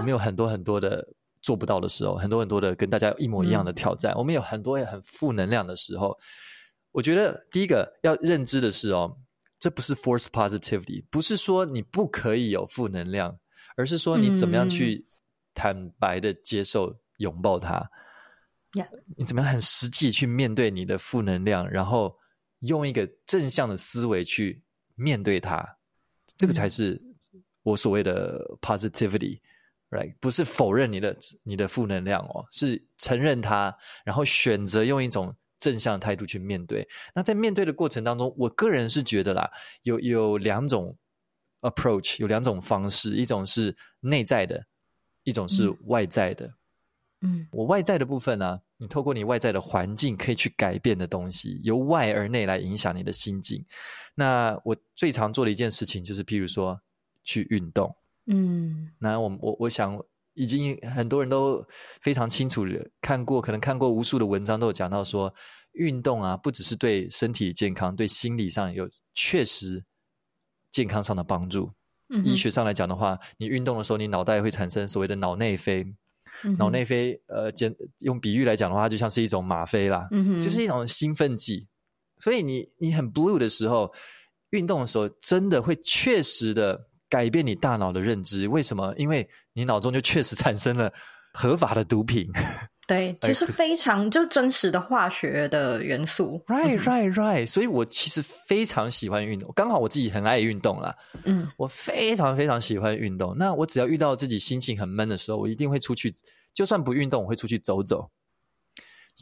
[0.00, 1.06] 我们有很多很多的
[1.42, 6.18] 做不到的时候，很多很多的跟大家一模一样的挑战，嗯、我们有很多很负能量的时候。
[6.92, 9.16] 我觉得第一个要认知的是哦，
[9.58, 13.38] 这不是 force positivity，不是说你不可以有负能量，
[13.76, 15.06] 而是说你怎么样去。
[15.52, 17.90] 坦白的接受、拥抱它
[18.72, 18.86] ，Yeah.
[19.16, 22.16] 你怎么样很实际去面对你的负能量，然后
[22.60, 24.62] 用一个正向的思维去
[24.94, 25.66] 面对它，
[26.38, 27.02] 这个才是
[27.64, 28.40] 我所谓的
[30.20, 36.88] 不是否认你的你的负能量哦，是承认它，然后选择用一种正向态度去面对。
[37.14, 39.50] 那在面对的过程当中，我个人是觉得啦，
[39.82, 40.96] 有有两种
[41.60, 44.64] approach，有两种方式，一种是内在的。
[45.22, 46.50] 一种是外在的，
[47.20, 53.62] 嗯，我外在的部分呢、啊，你透过你外在的环境可以去改变的东西，由外而内来影响你的心境。
[54.14, 56.80] 那我最常做的一件事情就是，譬如说
[57.22, 57.94] 去运动，
[58.32, 60.00] 嗯，那我我我想，
[60.34, 61.64] 已经很多人都
[62.00, 65.34] 非常清楚的看过，可能看过无数的文章，都有讲到说，
[65.72, 69.84] 运动啊，不只是对身体健康，对心理上有确实
[70.70, 71.70] 健康上的帮助。
[72.24, 75.84] 医学上来讲的话，你运动的时候，你脑袋会产生所谓的脑内啡。
[76.42, 81.68] 嗯、脑内啡，呃，简用比喻来讲的话，就像是一种吗啡啦，嗯哼，就是一种兴奋剂。
[82.18, 83.92] 所以你你很 blue 的时候，
[84.50, 88.48] 运动的时候，真的会确实的改变你大脑的认知。
[88.48, 88.94] 为什么？
[88.96, 90.90] 因为你脑中就确实产生了
[91.34, 92.26] 合法的毒品。
[92.88, 96.42] 对， 其实非常就真实的化学的元素。
[96.48, 97.46] Right, right, right。
[97.46, 100.92] 所以我其实非常喜欢运动，刚好我自己很爱运动啦。
[101.24, 103.36] 嗯，我非常非常喜欢运动。
[103.36, 106.12] 那我只要遇到自己心情很闷的时候，我一定会出去，
[106.52, 108.10] 就算不运动，我会出去走走，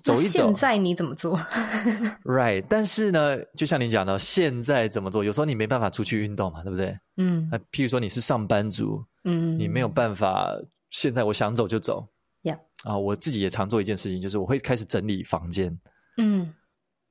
[0.03, 0.45] 走一走。
[0.45, 1.39] 现在你怎么做？
[2.25, 5.23] Right，但是呢，就像你讲的，现在怎么做？
[5.25, 6.99] 有时候你没办法出去运动嘛，对不对？
[7.17, 7.49] 嗯。
[7.51, 10.55] 那譬如说你是上班族，嗯，你没有办法，
[10.91, 12.07] 现在我想走就走。
[12.43, 12.59] Yeah.
[12.85, 15.77] 啊，我自己也常做一件事情，就是我会开始整理房间。
[16.17, 16.55] 嗯，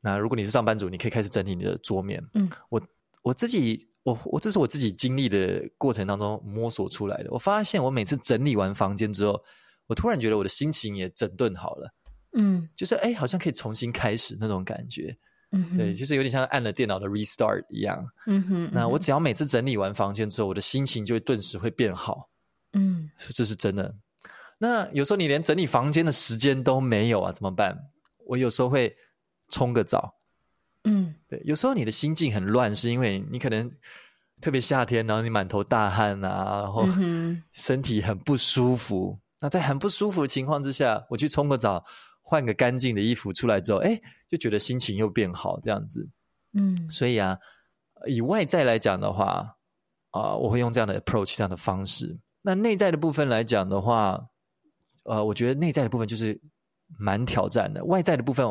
[0.01, 2.23] 那如果你是上班族，你可以开始整理你的桌面。
[2.33, 2.81] 嗯，我
[3.23, 7.29] 我自己，我我这是我自己经历的过程当中摸索出来的。
[7.31, 9.41] 我发现我每次整理完房间之后，
[9.87, 11.93] 我突然觉得我的心情也整顿好了。
[12.33, 15.15] 嗯，就是哎，好像可以重新开始那种感觉。
[15.51, 18.05] 嗯，对，就是有点像按了电脑的 restart 一样。
[18.25, 22.29] 嗯哼，那我只要每次整理完房间之后，我的心情就会顿时会变好。
[22.73, 23.95] 嗯， 这是真的。
[24.57, 27.77] 那有时候你连整理房间的时间都没有啊，怎么办？
[28.25, 28.93] 我有时候会
[29.47, 30.13] 冲个澡，
[30.83, 31.41] 嗯，对。
[31.45, 33.71] 有时候你的心境很乱，是因为你可能
[34.41, 36.85] 特别夏天，然后你满头大汗啊，然后
[37.53, 39.17] 身体很不舒服。
[39.17, 41.85] 嗯、那在很不舒服的情况之下，我去冲个澡，
[42.29, 43.97] 换个干净的衣服出来之后，哎，
[44.27, 46.05] 就觉得心情又变好，这样子。
[46.51, 47.37] 嗯，所以啊，
[48.05, 49.55] 以外在来讲的话，
[50.11, 52.19] 啊、呃，我会用这样的 approach，这样的方式。
[52.41, 54.21] 那内在的部分来讲的话，
[55.03, 56.37] 呃，我觉得内在的部分就是
[56.99, 58.45] 蛮挑战的，外在的部分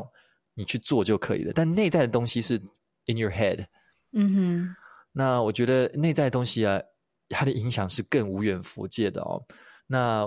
[0.55, 2.57] 你去做就可以了，但内在的东西是
[3.05, 3.67] in your head。
[4.13, 4.77] 嗯哼，
[5.13, 6.81] 那我觉得内在的东西啊，
[7.29, 9.45] 它的影响是更无远弗届的哦。
[9.87, 10.27] 那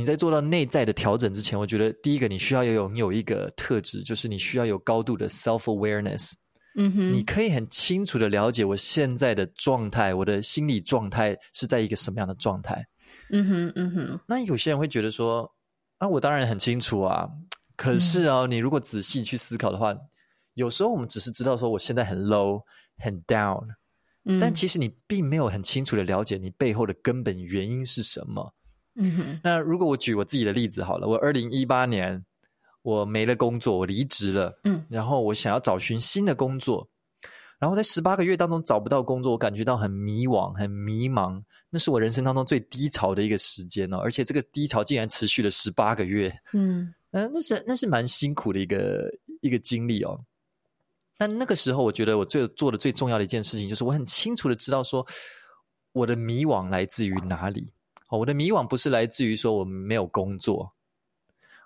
[0.00, 6.32] 你在做到内在的调整之前，我觉得第一个你需要要拥有一个特质，就是你需要有高度的 self awareness。
[6.74, 12.82] 嗯哼，你可以很清楚的了解我现在的状态，我的心理状态是在一个什么样的状态。
[13.30, 14.20] 嗯哼，嗯哼。
[14.26, 15.46] 那有些人会觉得说，
[15.98, 17.28] 啊，我当然很清楚啊。
[17.76, 19.94] 可是哦，嗯、你如果仔细去思考的话，
[20.54, 22.62] 有时候我们只是知道说我现在很 low、
[22.96, 23.66] 很 down，
[24.24, 28.50] 嗯，但其实你并没有很清楚的了解你背后的根本原因是什么。
[28.94, 29.40] 嗯哼。
[29.42, 32.24] 那如果我举我自己的例子好了，我二零一八年
[32.82, 36.88] 我没了工作，我离职了，嗯，然后我想要找寻新的工作。
[37.58, 41.42] 然后在十八个月当中找不到工作，我感觉到很迷惘、很迷茫。
[41.68, 46.34] 那是我人生当中最低潮的一个时间哦，而且这个低潮竟然持续了十八个月。
[46.52, 49.12] 嗯，呃，那是那是蛮辛苦的一个
[49.42, 50.18] 一个经历哦。
[51.18, 55.06] 但那个时候，我觉得我最做的最重要的一件事情，就是我很清楚的知道说，
[55.92, 57.70] 我的迷惘来自于哪里。
[58.10, 60.70] 哦，我的迷惘不是来自于说我没有工作，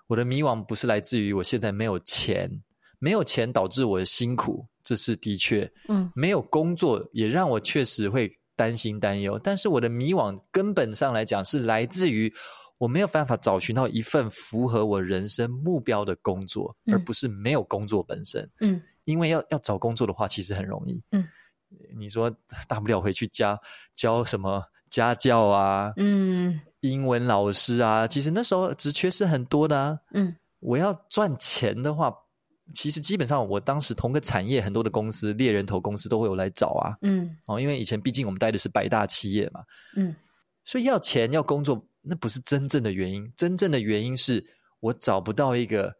[0.07, 2.49] 我的迷惘不是来自于我现在没有钱，
[2.99, 4.65] 没有钱导致我的辛苦。
[4.83, 9.39] 这是的确，嗯，没有工作也让我确实会担心担忧。
[9.43, 12.31] 但是我的迷惘根本上来讲是来自于
[12.77, 18.47] 我没有办法找寻到一份符合我人生目标的工作，嗯，而不是没有工作本身。
[18.59, 21.01] 嗯，因为要要找工作的话，其实很容易。
[21.09, 21.27] 嗯，
[21.97, 22.29] 你说
[22.67, 23.59] 大不了回去家
[23.95, 29.97] 教什么家教啊，嗯，英文老师啊，其实那时候职缺是很多的啊。
[30.13, 32.13] 嗯，我要赚钱的话，
[32.73, 36.95] 其实基本上我当时同个产业很多的公司，猎人头公司都会有来找啊。
[37.01, 39.61] 嗯，哦，因为以前毕竟我们待的是百大企业嘛。
[39.95, 40.15] 嗯，
[40.63, 44.45] 所以要钱要工作，那不是真正的原因，真正的原因是
[44.79, 45.93] 我找不到一个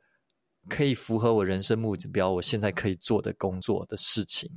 [0.70, 4.50] 可以符合我人生目标，我现在可以做的工作的事情。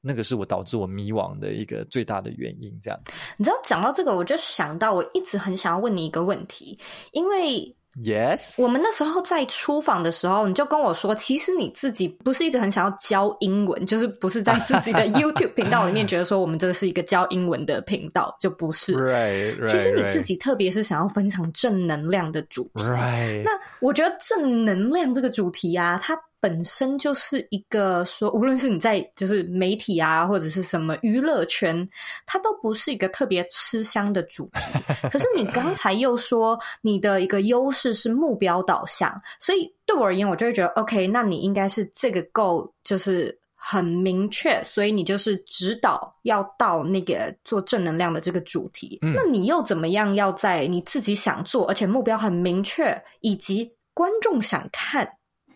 [0.00, 3.00] 那个是我导致我迷惘的一个最大的原因，这样。
[3.36, 6.78] 你知道讲到这个，我就想到我一直很想要问你一个问题，
[7.12, 7.74] 因为。
[8.00, 18.94] Yes，我们那时候在出访的时候，你就跟我说，其实你自己不是一直很想要教英文，就是不是在自己的 YouTube 频道里面觉得说我们这是一个教英文的频道，就不是。
[18.94, 22.84] Right, right, 其实你自己特别是想要分享正能量的主题。
[22.84, 23.42] Right.
[23.42, 26.16] 那我觉得正能量这个主题啊，它。
[26.40, 31.88] 本身就是一个说，无论是你在就是媒体啊，或者是什么娱乐圈，
[32.26, 34.78] 它都不是一个特别吃香的主题。
[35.10, 48.98] 可是你刚才又说你的一个优势是目标导向，所以对我而言，我就会觉得 OK，那你应该是这个够就是很明确，所以你就是指导要到那个做正能量的这个主题。
[49.02, 49.12] 嗯。
[49.16, 55.08] 那你又怎么样要在你自己想做，而且目标很明确，以及观众想看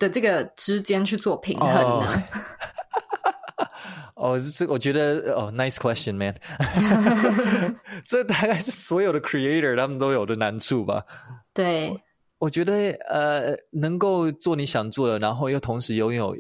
[0.03, 2.23] 的这个之间去做平衡呢？
[4.17, 6.35] 哦，这我觉得哦，nice question, man。
[8.07, 11.05] 这大概是所有的 creator 他们都有的难处吧？
[11.55, 12.01] 对，我，
[12.39, 16.37] 我觉得呃，能够做你想做的，然后又同时拥有。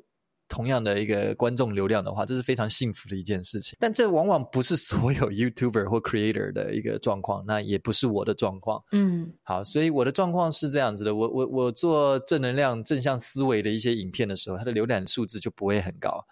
[0.52, 3.74] 同样的一个观众流量的话，这是非常幸福的一件事情。
[3.80, 8.84] 但这往往不是所有 YouTuber 或 Creator 的一个状况，那也不是我的状况。
[8.92, 16.22] 嗯，好，所以我的状况是这样子的：我我我做正能量、正向思维的一些影片的时候，它的浏览数字就不会很高。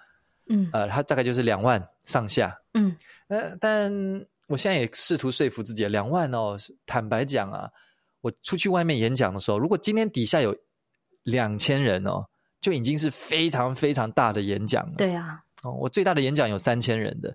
[0.51, 2.55] 嗯，呃，它大概就是两万上下。
[2.75, 2.95] 嗯，
[3.29, 3.91] 呃，但
[4.49, 7.71] 我现在也试图说服自己，两万哦，坦白讲啊，
[8.21, 10.55] 我出去外面演讲的时候，如果今天底下有
[11.23, 12.27] 两千人哦。
[12.61, 14.93] 就已经是非常非常大的演讲了。
[14.97, 17.35] 对啊，哦，我最大的演讲有三千人的，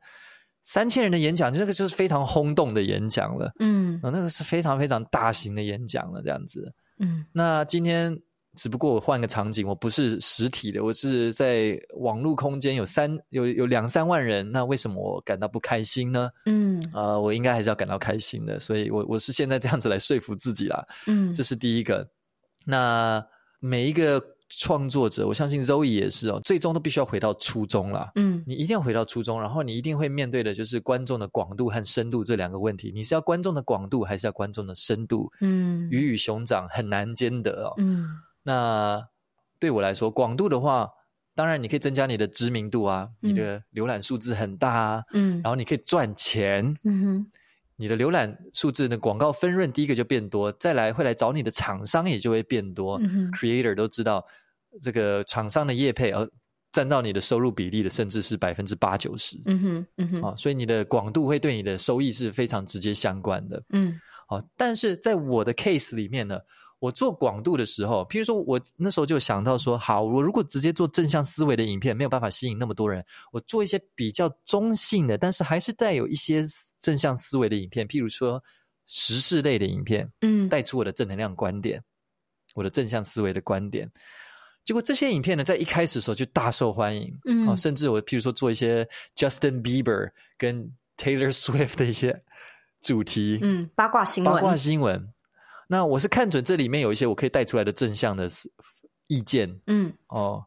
[0.64, 3.52] 三千人的演讲，那个就是非常轰动的演讲了。
[3.60, 6.72] 嗯，那个是非常非常大型的演讲了，这样子。
[7.00, 8.16] 嗯，那今天
[8.56, 16.30] 只不过我换个场景，我不是实体的，我是在网络空间有三有有两三万人，那为什么我感到不开心呢？
[16.46, 20.86] 嗯，呃，我应该还是要感到开心的，所以我我是现在这样子来说服自己啦。
[21.08, 22.08] 嗯，这是第一个。
[22.64, 23.26] 那
[23.60, 24.24] 每一个。
[24.58, 28.12] 创作者，我相信 Zoe 也是哦，最终都必须要回到初衷啦。
[28.16, 32.92] 嗯，你一定要回到初衷，然后你一定会面对的就是观众的广度和深度这两个问题。
[32.94, 35.32] 你是要观众的广度，还是要观众的深度？
[35.42, 37.74] 嗯，鱼与熊掌很难兼得哦。
[37.78, 38.08] 嗯，
[38.44, 39.06] 那
[39.60, 40.90] 对我来说，广度的话，
[41.34, 45.04] 当然你可以增加你的知名度啊，嗯、你的浏览数字很大啊。
[45.14, 46.76] 嗯，然后你可以赚钱。
[46.84, 47.32] 嗯哼。
[47.78, 52.98] 你的浏览数字的广告分润，第一个就变多，再来会来找你的厂商也就会变多。
[53.02, 54.26] 嗯、哼 Creator 都知道，
[54.82, 56.30] 这个厂商的业配而
[56.72, 59.38] 占到你的收入比例的，甚至是百分之八九十。
[59.46, 63.64] 嗯哼，嗯哼，啊，所以你的广度会对你的收益是非常直接相关的。
[63.70, 66.40] 嗯，好，但是在我的 case 里面呢。
[66.80, 76.44] 我做广度的时候，譬如说，我那时候就想到说，好，我如果直接做正向思维的影片，没有办法吸引那么多人，我做一些比较中性的，但是还是带有一些
[76.80, 78.44] 正向思维的影片，譬如说
[78.86, 81.82] 时事类的影片，嗯，带出我的正能量观点，
[82.54, 83.90] 我的正向思维的观点。
[84.66, 88.84] 结果这些影片呢，在一开始的时候就大受欢迎，嗯，啊，甚至我譬如说做一些
[89.16, 92.20] Justin Bieber 跟 Taylor Swift 的一些
[92.82, 95.08] 主题，嗯，八卦新闻，八卦新闻。
[95.68, 98.28] 那我是看准这里面有一些我可以带出来的正向的
[99.08, 100.44] 意见，嗯，哦，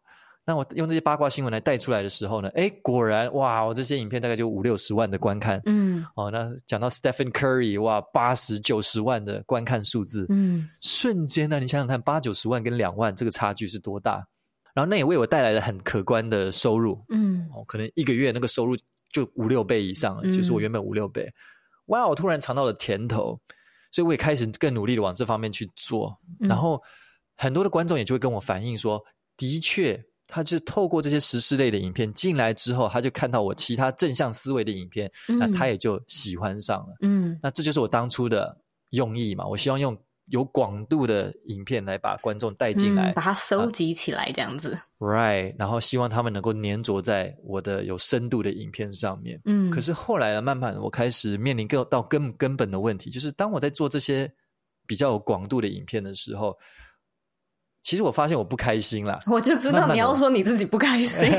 [0.48, 14.26] 那我用这些八卦新闻来带出来的时候呢，诶，果然哇，我这些影片大概就五六十万的观看，嗯，哦，那讲到 Stephen Curry，哇，八十九十万的观看数字，嗯，瞬间呢，你想想看，八九十万跟两万这个差距是多大？
[14.72, 18.74] 然后那也为我带来了很可观的收入，嗯，哦，可能一个月那个收入
[19.12, 21.28] 就五六倍以上，嗯，就是我原本五六倍，
[21.88, 23.38] 哇，我突然尝到了甜头。
[23.90, 26.78] 所以我也开始更努力的往这方面去做，嗯、然后
[27.36, 29.02] 很多的观众也就会跟我反映说，
[29.34, 29.98] 的确，
[30.28, 36.94] 他就透过这些时事类的影片进来之后，他就看到我其他正向思维的影片，嗯、那他也就喜欢上了。
[37.00, 38.56] 嗯，那这就是我当初的
[38.90, 39.98] 用意嘛，我希望用。
[40.30, 44.74] 有广度的影片来把观众带进来，嗯，把它收集起来，这样子。
[44.74, 49.40] 啊，right，然后希望他们能够粘着在我的有深度的影片上面。
[49.46, 54.30] 嗯，可是后来呢，慢慢我开始面临更到根根本的问题，就是当我在做这些
[54.86, 56.54] 比较有广度的影片的时候，
[57.82, 59.18] 其实我发现我不开心啦。
[59.30, 61.30] 我就知道你要说你自己不开心。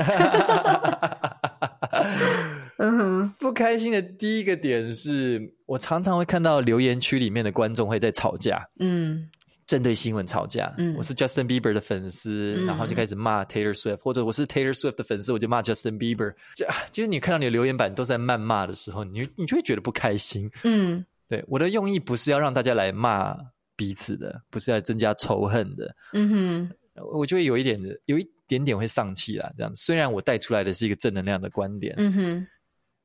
[2.81, 9.29] 嗯哼，不开心的第一个点是我常常会看到留言区里面的观众会在吵架，嗯，
[9.67, 10.73] 针对新闻吵架。
[10.77, 16.33] 嗯，我是 Justin Bieber 的粉丝，嗯、然后就开始骂 Taylor Swift，或者我是 Taylor Swift 的粉丝，我就骂 Justin Bieber。
[16.55, 20.49] 就就是你看到你的留言板都在谩骂的时候，你你就会觉得不开心。
[20.63, 23.35] 嗯，对，我的用意不是要让大家来骂
[23.79, 25.95] 彼此的，不是来增加仇恨的。
[26.11, 26.69] 嗯哼，
[27.13, 29.49] 我就会有一点的，有一点点会丧气啦。
[29.55, 31.93] 这样，虽然我带出来的是一个正能量的观点。
[31.95, 32.47] 嗯哼。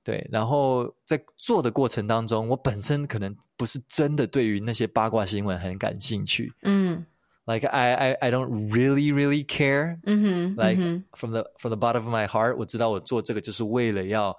[0.03, 6.53] 对，然后在做的过程当中，我本身可能不是真的对于那些八卦新闻很感兴趣。
[6.63, 7.07] 嗯
[7.47, 9.99] ，like I I I don't really really care。
[10.05, 14.37] 嗯哼，like from the from the bottom of my heart，我知道我做这个就是为了要，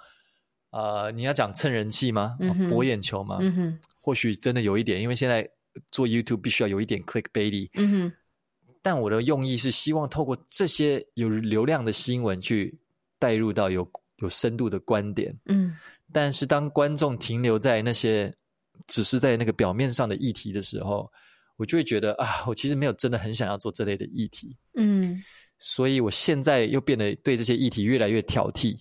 [0.70, 2.38] 呃，你要讲蹭人气吗？
[2.40, 3.40] 嗯，博眼球吗？
[3.42, 5.50] 嗯哼，或许真的有一点，因为现在
[5.92, 7.70] 做 YouTube 必须要有一点 clickbaity。
[7.74, 8.14] 嗯哼，
[8.82, 12.78] 但我的用意是希望透过这些有流量的新闻去
[13.20, 13.90] 带入到有。
[14.20, 15.76] 有深度的观点，嗯，
[16.14, 18.34] 但是当观众停留在那些
[18.88, 21.12] 只是在那个表面上的议题的时候，
[21.58, 25.22] 我就会觉得啊，我其实没有真的很想要做这类的议题，嗯，
[25.60, 28.78] 所以我现在又变得对这些议题越来越挑剔，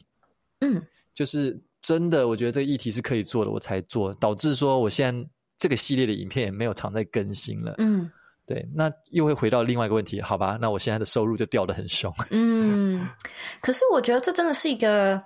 [0.60, 0.80] 嗯，
[1.14, 5.28] 就是真的，我觉得这个议题是可以做的，我才做，导致说我现在
[5.64, 8.10] 这个系列的影片也没有常在更新了，嗯。
[8.46, 10.58] 对，那又会回到另外一个问题，好吧？
[10.60, 12.12] 那我现在的收入就掉得很凶。
[12.30, 13.08] 嗯，
[13.62, 15.18] 可是我觉得这真的是一个，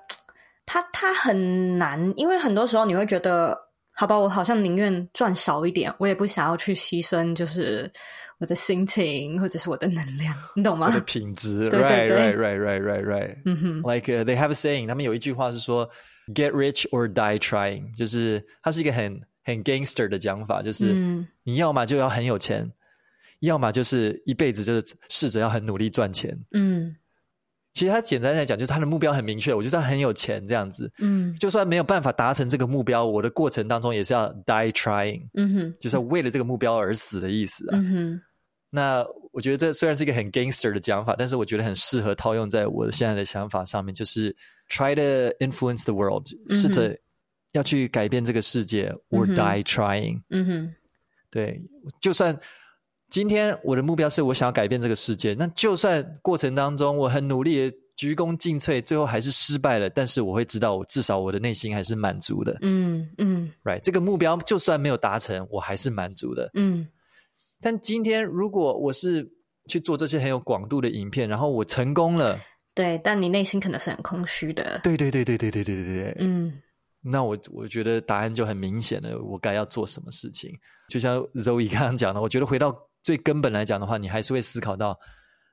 [0.65, 3.59] 它它很难，因为很多时候你会觉得，
[3.91, 7.91] 好吧，我好像宁愿赚少一点，我也不想要去牺牲，就是
[8.39, 10.87] 我的心情或者是我的能量，你懂吗？
[10.87, 13.37] 我的品质， right right right right right right。
[13.47, 15.91] 嗯哼，like、uh, they have a saying，他们有一句话是说
[16.33, 22.71] ，get rich or die trying，就是它是一个很很 gangster 的讲法，就是、嗯、你要么就要很有钱。
[23.41, 26.93] 要么就是一辈子就是试着要很努力赚钱，嗯，
[27.73, 38.21] 其实他简单来讲就是他的目标很明确，我就是要很有钱这样子，嗯，就算没有办法达成这个目标，我的过程当中也是要 die trying，嗯哼，就是要为了这个目标而死的意思啊，嗯哼，
[38.71, 44.35] 那我觉得这虽然是一个很 gangster 的讲法，但是我觉得很适合套用在我现在的想法上面，就是
[44.69, 46.99] try to influence the world，试着
[47.53, 50.75] 要去改变这个世界，嗯，or die trying，嗯哼，
[51.31, 51.61] 对，
[52.01, 52.39] 就算。
[53.11, 62.59] 今天我的目标是我想要改变这个世界，那就算过程当中我很努力的鞠躬尽瘁，最后还是失败了，但是我会知道，我至少我的内心还是满足的。
[62.61, 66.51] 嗯嗯，right，这个目标就算没有达成，我还是满足的。
[66.53, 66.87] 嗯，
[67.63, 69.27] 但今天如果我是
[69.69, 72.39] 去做这些很有广度的影片，然后我成功了，
[72.75, 74.83] 对，但你内心可能是很空虚的。
[74.85, 76.53] 对对对对对对对对对，嗯，
[77.01, 80.53] 那我我觉得答案就很明显了，我该要做什么事情？
[80.89, 82.77] 就像 Zoe 刚刚讲的，我觉得回到。
[83.01, 84.99] 最根本来讲的话，你还是会思考到，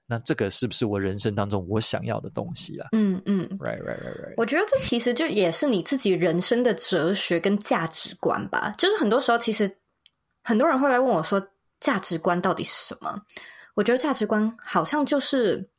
[0.08, 2.89] 那这个是不是我人生当中我想要的东西啊？
[2.91, 4.34] 嗯嗯，right right right right。
[4.36, 8.74] 我觉得这其实就也是你自己人生的哲学跟价值观吧。
[8.78, 9.74] 就是很多时候，其实
[10.43, 11.41] 很多人会来问我说，
[11.80, 13.22] 价值观到底是什么？
[13.76, 15.70] 我觉得价值观好像就是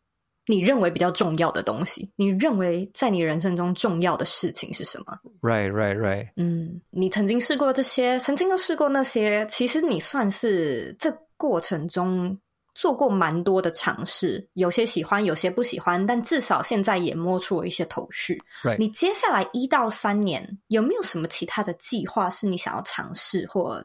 [0.47, 2.11] 你认为比较重要的东西。
[2.17, 6.29] 你认为在你人生中重要的事情是什么？Right right right。
[6.37, 11.15] 嗯，你曾经试过这些，曾经都试过那些，其实你算是这。
[11.39, 12.35] 过程中
[12.75, 18.43] 做过蛮多的尝试，有些喜欢，有些不喜欢，但至少现在也摸出了一些头绪。
[18.63, 18.79] Right.
[18.79, 23.85] 你接下来一到三年有没有什么其他的计划是你想要尝试或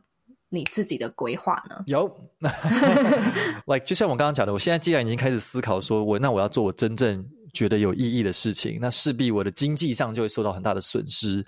[0.54, 1.82] 你自己的规划呢？
[1.88, 2.06] 有，
[3.66, 11.44] like 就像我刚刚讲的，我现在既然已经开始思考说，我那我要做我真正觉得有意义的事情，那势必我的经济上就会受到很大的损失。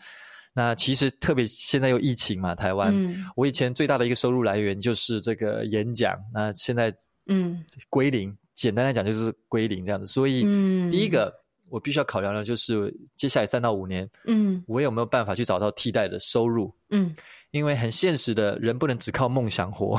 [0.54, 6.94] 那其实特别现在又疫情嘛，台湾，嗯、我以前最大的一个收入来源就是这个演讲，那现在
[7.28, 10.06] 嗯归零，简单来讲就是归零这样子。
[10.06, 11.34] 所以、嗯、第一个
[11.70, 16.72] 我必须要考量的就是接下来三到五年，嗯，我有没有办法去找到替代的收入？
[16.92, 17.16] 嗯，
[17.54, 19.96] 因为很现实的人不能只靠梦想活，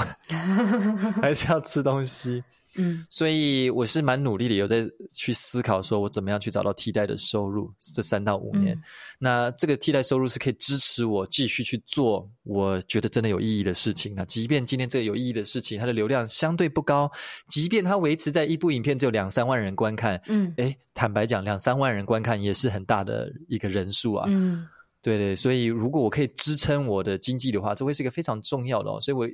[1.23, 2.43] 还是要吃东西。
[2.77, 4.85] 嗯，所以我是蛮努力的，有在
[5.15, 8.83] 去思考，说我怎么样去找到替代的收入，这三到五年，嗯、
[9.21, 14.25] 那这个替代收入是可以支持我继续去做我觉得真的有意义的事情啊。
[14.25, 17.09] 即便今天这个有意义的事情，它的流量相对不高，
[17.49, 24.27] 即便它维持在一部影片只有两三万人观看，嗯，诶，坦白讲，两三万人观看也是很大的一个人数啊。
[24.29, 24.67] 嗯，
[25.05, 29.01] 对对，所以如果我可以支撑我的经济的话，这会是一个非常重要的哦。
[29.01, 29.29] 所以我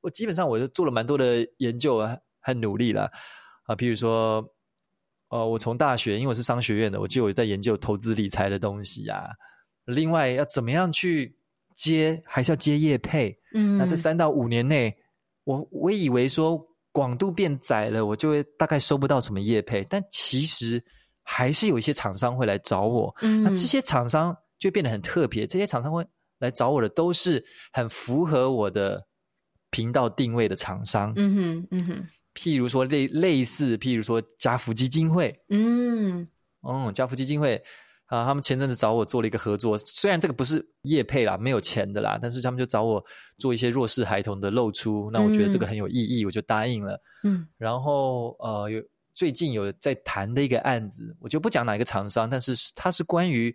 [0.00, 2.16] 我基本上我就做了蛮多的研究啊。
[2.46, 3.10] 很努力了
[3.64, 4.46] 啊，譬如说，
[5.30, 9.30] 呃，我从大学，因为我是商学院的，我就有在研究投资理财的东西呀、啊。
[9.86, 11.34] 另外，要怎么样去
[11.74, 13.34] 接，还是要接业配？
[13.54, 14.94] 嗯，那这三到五年内，
[15.44, 20.84] 我我以为说广度变窄了，我就会大概收不到什么业配，但其实
[21.22, 23.10] 还是有一些厂商会来找我。
[23.22, 25.46] 嗯，那这些厂商就变得很特别。
[25.46, 26.06] 这些厂商会
[26.38, 29.06] 来找我的，都是很符合我的
[29.70, 31.12] 频道定位的厂商。
[31.16, 32.06] 嗯哼，嗯哼。
[32.34, 35.34] 譬如说类类似，譬如说家福基金会。
[35.48, 36.26] 嗯，
[36.62, 37.62] 嗯，家福基金会。
[38.06, 43.02] 啊，他们前阵子找我做了一个合作，虽然这个不是业配啦，没有钱的啦，但是他们就找我
[43.38, 47.00] 做一些弱势孩童的露出，那我觉得这个很有意义，嗯、我就答应了。
[47.24, 48.80] 嗯，然后呃，有
[49.14, 53.52] 最近有在谈的一个案子，我就不讲哪一个厂商，但是它是关于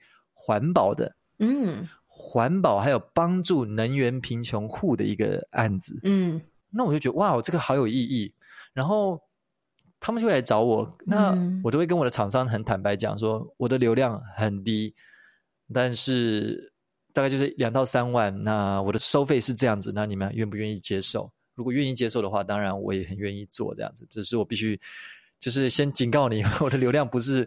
[0.49, 6.41] 环保的，嗯，环保还有帮助能源贫穷户的一个案子，嗯，
[6.71, 8.33] 那我就觉得哇，这个好有意义，
[8.73, 9.21] 然后。
[10.01, 14.95] 他们就会来找我，那我都会跟我的厂商很坦白讲说，我的流量很低，
[15.73, 16.71] 但是
[17.11, 21.29] 大概就是两到三万，那我的收费是这样子，那你们愿不愿意接受？
[21.53, 24.07] 如果愿意接受的话，当然我也很愿意做这样子。
[24.09, 24.79] 只是我必须
[25.37, 27.45] 就是先警告你， 我的流量不是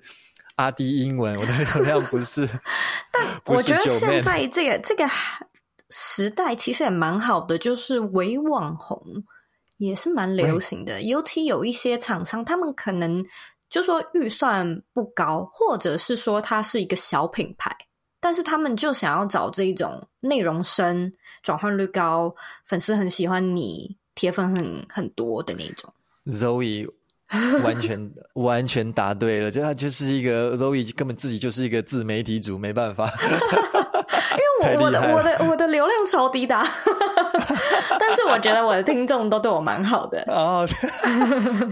[0.57, 2.49] 阿迪英文，我的流量不是。
[3.13, 5.09] 但我觉得现在这个这个
[5.91, 9.01] 时代其实也蛮好的，就是伪网红。
[9.79, 13.21] 也是蛮流行的，尤其有一些厂商，他们可能
[13.69, 17.77] 就说预算不高，或者是说它是一个小品牌，
[18.21, 22.33] 但是他们就想要找这种内容深、转换率高、
[22.65, 25.93] 粉丝很喜欢你、铁粉很很多的那种。
[26.27, 26.89] Zoe
[27.63, 33.11] 完全 完全答对了，就他就是一个 Zoe 根本自己就是一个自媒体主，没办法。
[34.33, 36.55] 因为我我的我的我的流量超低的，
[37.99, 40.23] 但是我觉得我的听众都对我蛮好的。
[40.29, 40.67] 哦，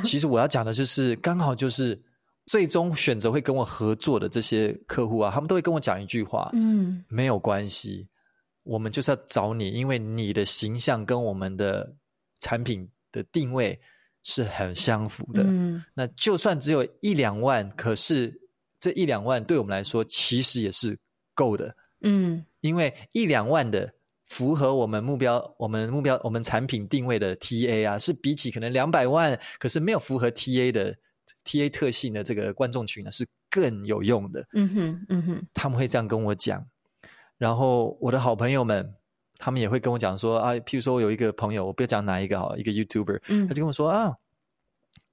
[0.02, 1.98] 其实我要讲的就是，刚好就是
[2.46, 8.08] 最终选择会跟我合作的这些客户啊，他们都会跟我讲一句话，嗯，没有关系，
[8.64, 11.90] 我们就是要找你，因为你的形象跟我们的
[12.40, 13.78] 产品的定位
[14.22, 15.42] 是很相符的。
[15.44, 18.40] 嗯，那就算只有一两万，可是
[18.78, 20.98] 这一两万对我们来说其实也是
[21.34, 21.74] 够的。
[22.02, 23.92] 嗯，因为一两万的
[24.26, 30.96] 符合我们目标、我们目标、我们产品定位的 TA 啊，是比起可能两百万，可是没有符合 TA 的
[31.44, 34.46] TA 特性的这个观众群呢，是更有用的。
[34.54, 36.64] 嗯哼，嗯哼，他们会这样跟我讲。
[37.36, 38.94] 然后我的好朋友们，
[39.40, 44.14] 他们也会跟我讲说啊，譬如说我有一个朋友，我不要讲哪一个哈，一个 YouTuber，嗯，他就跟我说啊。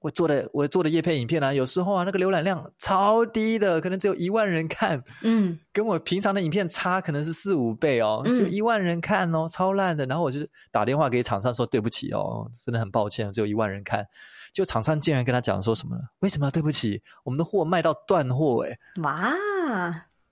[0.00, 10.06] 我做的我做的叶片影片啊，有时候啊，那个浏览量超低的，可能只有一万人看，嗯，跟我平常的影片差可能是四五倍哦，只有一万人看哦，超烂的。
[10.06, 10.38] 然后我就
[10.70, 14.06] 打电话给厂商说对不起哦，真的很抱歉，只有一万人看。
[14.52, 15.96] 就厂商竟然跟他讲说什么？
[16.20, 17.02] 为什么要对不起？
[17.24, 18.78] 我们的货卖到断货哎！
[19.02, 19.16] 哇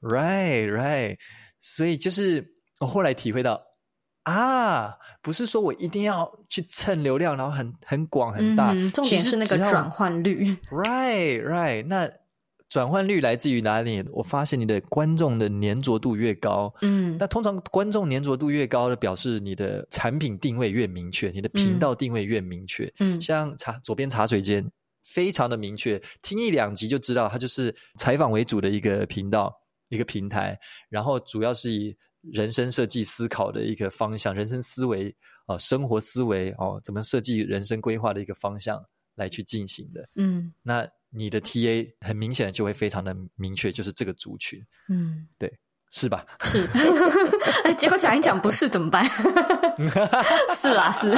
[0.01, 1.19] ，right right，
[1.59, 3.61] 所以就是我后来体会到。
[4.27, 10.57] 啊，不是说我一定要去蹭流量，然后很很广很大，嗯，重点是那个转换率。
[10.68, 11.87] Right, right。
[11.87, 12.11] 那
[12.68, 14.05] 转换率来自于哪里？
[14.11, 22.93] 我发现你的观众的粘着度越高，嗯，那通常观众粘着度越高的，表示你的产品定位越明确，你的频道定位越明确。
[22.99, 24.68] 嗯，像茶左边茶水间，
[25.05, 29.55] 非常的明确，听一两集就知道，它就是采访为主的一个频道，
[29.89, 30.59] 一个平台，
[30.89, 31.97] 然后主要是以。
[32.33, 35.09] 人生设计思考的一个方向，人生思维
[35.47, 38.83] 啊、呃，生活思维哦，怎么设计人生规划的一个方向
[39.14, 40.09] 来去进行的。
[40.16, 44.61] 嗯，那你的 TA 很明显的就会非常的明确，就是这个族群。
[44.89, 45.53] 嗯，对，
[45.91, 46.24] 是吧？
[46.45, 46.68] 是。
[47.64, 49.05] 哎，结果讲一讲不是怎么办？
[50.55, 51.14] 是啦，是。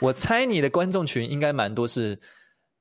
[0.00, 2.18] 我猜你的观众群应该蛮多，是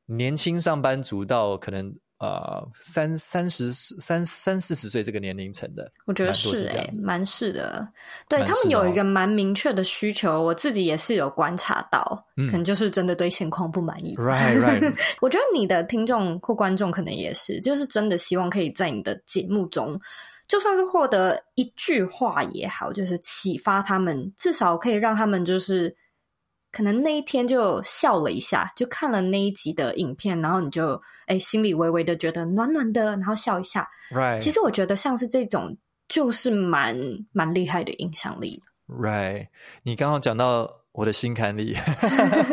[0.06, 1.96] 年轻上班族到可能。
[2.24, 7.86] 呃，三三十三三四十岁这个年龄层的，我觉得是哎、欸，蛮是的。
[8.30, 14.16] 对，他们有一个蛮明确的需求，我自己也是有观察到，嗯、可能就是真的对现况不满意。
[14.16, 15.16] Right, right。
[15.20, 20.00] 我觉得你的听众或观众可能也是，就是真的希望可以在你的节目中，
[20.48, 25.94] 就算是获得一句话也好，就是启发他们，至少可以让他们就是。
[26.74, 33.88] 可能那一天就笑了一下，就看了那一集的影片，然后你就哎心里微微的觉得暖暖的，然后笑一下。
[34.12, 34.40] Right.
[34.40, 35.78] 其实我觉得像是这种
[36.10, 36.98] 就是蛮
[37.32, 38.62] 蛮厉害的影响力。
[38.88, 39.48] Right，
[39.84, 41.78] 你刚刚讲到我的心坎里，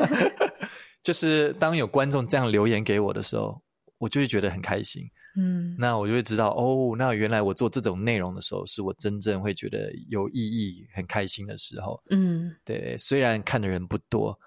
[1.03, 3.63] 就是当有观众这样留言给我的时候，
[3.99, 5.11] 我就会觉得很开心。
[5.41, 11.99] 嗯，那我就会知道哦，那原来我做这种内容的时候，是我真正会觉得有意义、很开心的时候。
[12.11, 14.39] 嗯，对，虽然看的人不多，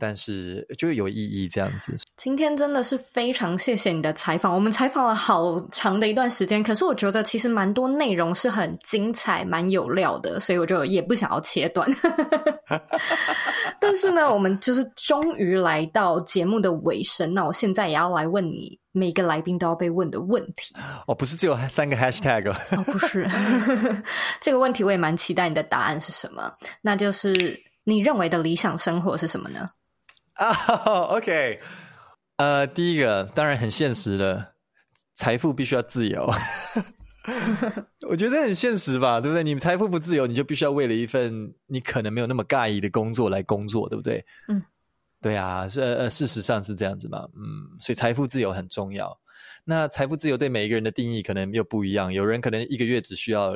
[0.00, 1.94] 但是就有意义这样子。
[2.16, 11.88] 今天真的是非常谢谢你的采访，我们采访了好长的一段时间，可是我觉得其实蛮多内容是很精彩、蛮有料的，所以我就也不想要切断。
[13.78, 20.74] 但是呢，我们就是终于来到节目的尾声，那我现在也要来问你每个来宾都要被问的问题。
[21.06, 23.28] 哦，不是只有三个 hashtag 哦， 不是，
[24.40, 27.34] 这个问题我也蛮期待你的答案是什么，那就是
[27.84, 29.68] 你认为的理想生活是什么呢？
[30.44, 30.54] 啊、
[30.86, 31.60] oh，OK，
[32.36, 34.54] 呃，第一个当然很现实的，
[35.14, 36.32] 财富必须要自由。
[38.08, 39.44] 我觉得很现实吧，对不对？
[39.44, 44.24] 你财富不自由，你就必须要为了一份你可能没有那么尬意的工作来工作，对不对？
[44.48, 44.62] 嗯，
[45.20, 49.14] 对啊，是呃，事实上是这样子嘛，嗯，所以财富自由很重要。
[49.64, 53.54] 那财富自由对每一个人的定义可能又不一样，有人可能一个月只需要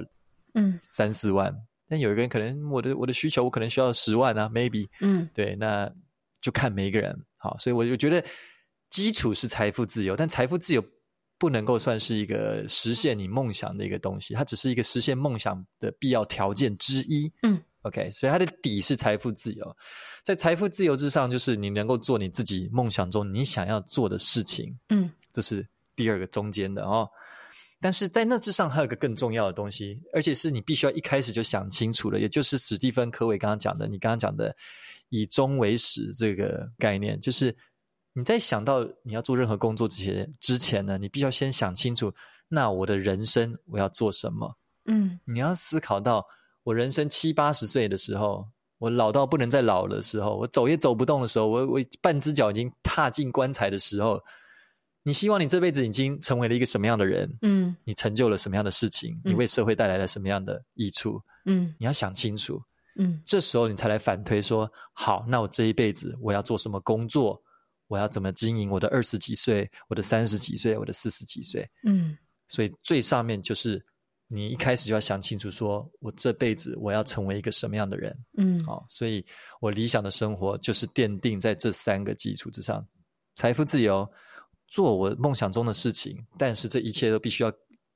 [0.53, 5.91] 嗯三四万，嗯、但有一个人可能我的我的需求我可能需要十万啊，maybe，嗯，对，那。
[6.45, 8.23] 就看每一个人，好，所以我就觉得
[8.91, 10.85] 基础是财富自由，但财富自由
[11.39, 17.33] 不能够算是一个实现你梦想的一个东西，它只是一个实现梦想的必要条件之一。
[17.45, 19.77] 嗯，OK，所以它的底是财富自由，
[20.23, 24.79] 在财富自由之上，就是你能够做你自己梦想中你想要做的事情。
[24.91, 25.67] 嗯，这是
[25.97, 27.09] 第二个中间的哦。
[27.81, 34.55] 但是在那之上还有一个更重要的东西，而且是你必须要一开始就想清楚的，也就是史蒂芬·科维刚刚讲的，你刚刚讲的。
[35.15, 37.57] 以终为始这个概念，就是
[38.15, 42.13] 你在想到你要做任何工作之前之前呢，你必须要先想清楚，
[42.49, 44.59] 那我的人生我要做什么？
[44.87, 46.27] 嗯，你要思考到
[46.65, 48.45] 我人生七八十岁的时候，
[48.79, 54.21] 我老到不能再老的时候，我走也走不动的时候，我我半只脚已经踏进棺材的时候，
[55.05, 57.39] 你希望你这辈子已经成为了一个什么样的人？
[57.43, 59.17] 嗯，你成就了什么样的事情？
[59.25, 61.23] 你为社会带来了什么样的益处？
[61.47, 62.61] 嗯，你要想清楚。
[62.97, 67.41] 嗯，这时候你才来反推说，好，那我这一辈子我要做什么工作？
[67.89, 71.69] 我要怎么经营我的二十几岁、我的三十几岁、我的四十几岁？
[71.85, 72.17] 嗯，
[72.49, 73.81] 所以最上面就是
[74.27, 78.17] 你一开始就要想清楚，说我这辈子我要成为一个什么样的人？
[78.39, 79.25] 嗯，好，所以
[79.61, 82.85] 我理想的生活就是奠定在这三个基础之上：
[83.35, 84.11] 财富自由，
[84.67, 86.17] 做我梦想中的事情。
[86.39, 87.53] 但是这一切都必须要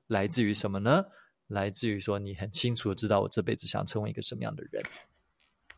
[0.07, 1.03] 来自于什么呢？
[1.49, 4.83] 来自于说，你很清楚的知道我这辈子想成为一个什么样的人。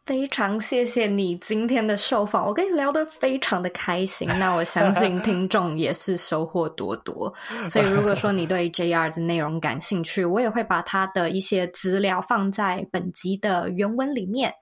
[0.07, 4.27] 非常谢谢你今天的受访，我跟你聊得非常的开心。
[4.41, 7.33] 那我相信听众也是收获多多。
[7.69, 14.53] 所以如果说你对 JR 的内容感兴趣，我也会把他的一些资料放在本集的原文里面。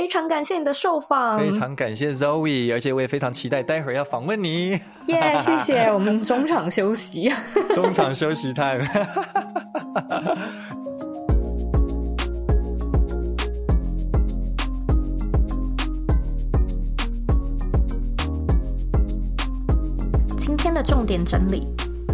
[0.00, 4.70] 非常感谢你的受访，非常感谢 Zoe，而且我也非常期待待会儿要访问你。
[5.08, 5.82] 耶，谢谢。
[5.92, 7.30] 我们中场休息，
[7.74, 8.82] 中场休息 time。
[20.38, 21.62] 今天的重点整理。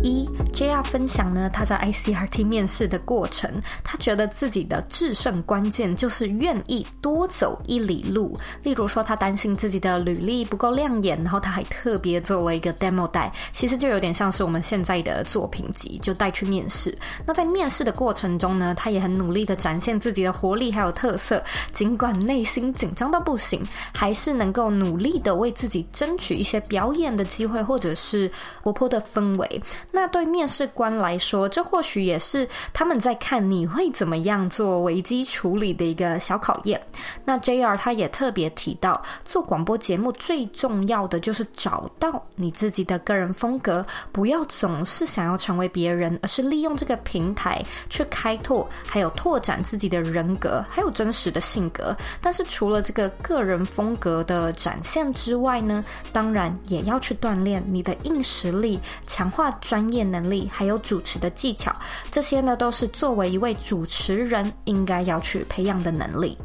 [0.02, 8.34] 一 JR 分享呢，他在 ICRT 面试的过程，他觉得自己的制胜关键就是愿意多走一里路。
[8.62, 16.96] 例如说，他担心自己的履历不够亮眼，然后他还特别做了一个 demo 带，其实就有点像是我们现在的作品集，就带去面试。
[17.26, 28.32] 那在面试的过程中呢，他也很努力的展现自己的活力还有特色，尽管内心紧张到不行，还是能够努力的为自己争取一些表演的机会，或者是
[28.62, 29.62] 活泼的氛围。
[29.92, 36.80] 那对面试官来说，这或许也是他们在看你会怎么样做危机处理的一个小考验。
[37.24, 51.96] 那 JR 他也特别提到，做广播节目最重要的就是找到你自己的个人风格，不要总是想要成为别人，而是利用这个平台去开拓，还有拓展自己的人格，还有真实的性格。
[52.20, 59.46] 但是除了这个个人风格的展现之外呢，当然也要去锻炼你的硬实力，强化。
[59.60, 61.72] 专业能力还有主持的技巧，
[62.10, 66.36] 这些呢都是作为一位主持人应该要去培养的能力。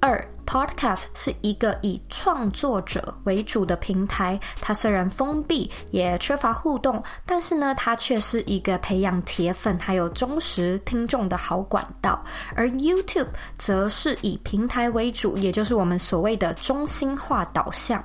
[0.00, 12.24] 二 Podcast 是一个以创作者为主的平台，它虽然封闭，也缺乏互动，但是呢，它却是一个培养铁粉还有忠实听众的好管道。
[12.54, 13.26] 而 YouTube
[13.58, 18.02] 则是以平台为主，也就是我们所谓的中心化导向。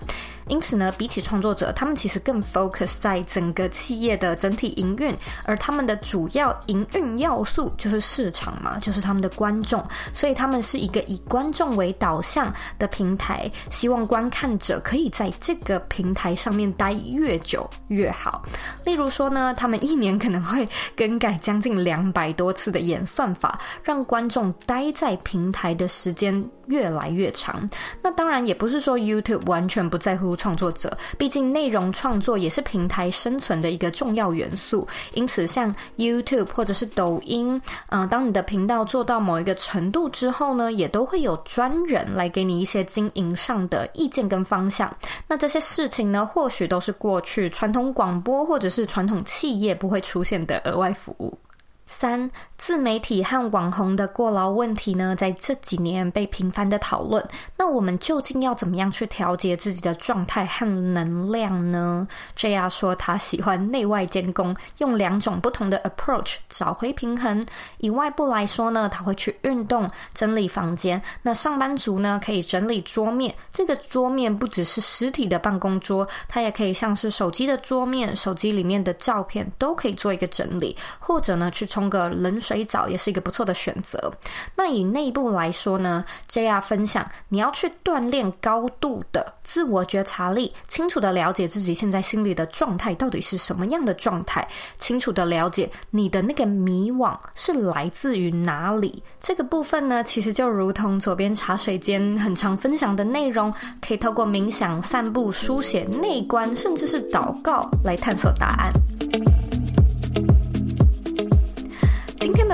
[0.48, 5.16] 因此呢，比起创作者，他们其实更 focus 在整个企业的整体营运，
[5.46, 9.84] 而他们的主要营运要素就是市场嘛，就是他们的观众，
[10.14, 12.54] 所以他们是一个以观众为导向。
[12.80, 18.44] 的平台，希望观看者可以在这个平台上面待越久越好。
[18.84, 27.70] 例如说呢，他们一年可能会更改将近两百多次的演算法，让观众待在平台的时间越来越长。
[28.02, 34.88] 那当然也不是说 YouTube 完全不在乎创作者，毕竟内容创作也是平台生存的一个重要元素。
[35.14, 44.96] 因此，像 YouTube 或者是抖音，嗯、当你的频道做到某一个程度之后呢，也都会有专人来给你一些经营上的意见跟方向。
[45.28, 51.38] 那这些事情呢，或许都是过去传统广播或者是传统企业不会出现的额外服务。
[51.86, 57.24] 三、自媒体和网红的过劳问题呢，在这几年被频繁的讨论。
[57.58, 62.08] 那我们究竟要怎么样去调节自己的状态和能量呢
[62.38, 67.46] ？JR 说他喜欢内外兼攻，用两种不同的 approach 找回平衡。
[67.80, 71.02] 以外部来说呢，他会去运动、整理房间。
[71.22, 73.36] 那上班族呢，可以整理桌面。
[73.52, 81.68] 这个桌面不只是实体的办公桌，它也可以像是手机的桌面，手机里面的照片都可以做一个整理，或者呢去。
[81.74, 84.12] 冲个冷水澡也是一个不错的选择。
[84.56, 99.02] 那以内部来说呢，JR 分享，你要去锻炼高度的自我觉察力，清楚的了解自己现在心里的状态到底是什么样的状态，清楚的了解你的那个迷惘是来自于哪里。
[99.20, 103.54] 这个部分呢，其实就如同左边茶水间很常分享的内容，
[103.86, 109.53] 可以透过冥想、散步、书写、内观，甚至是祷告来探索答案。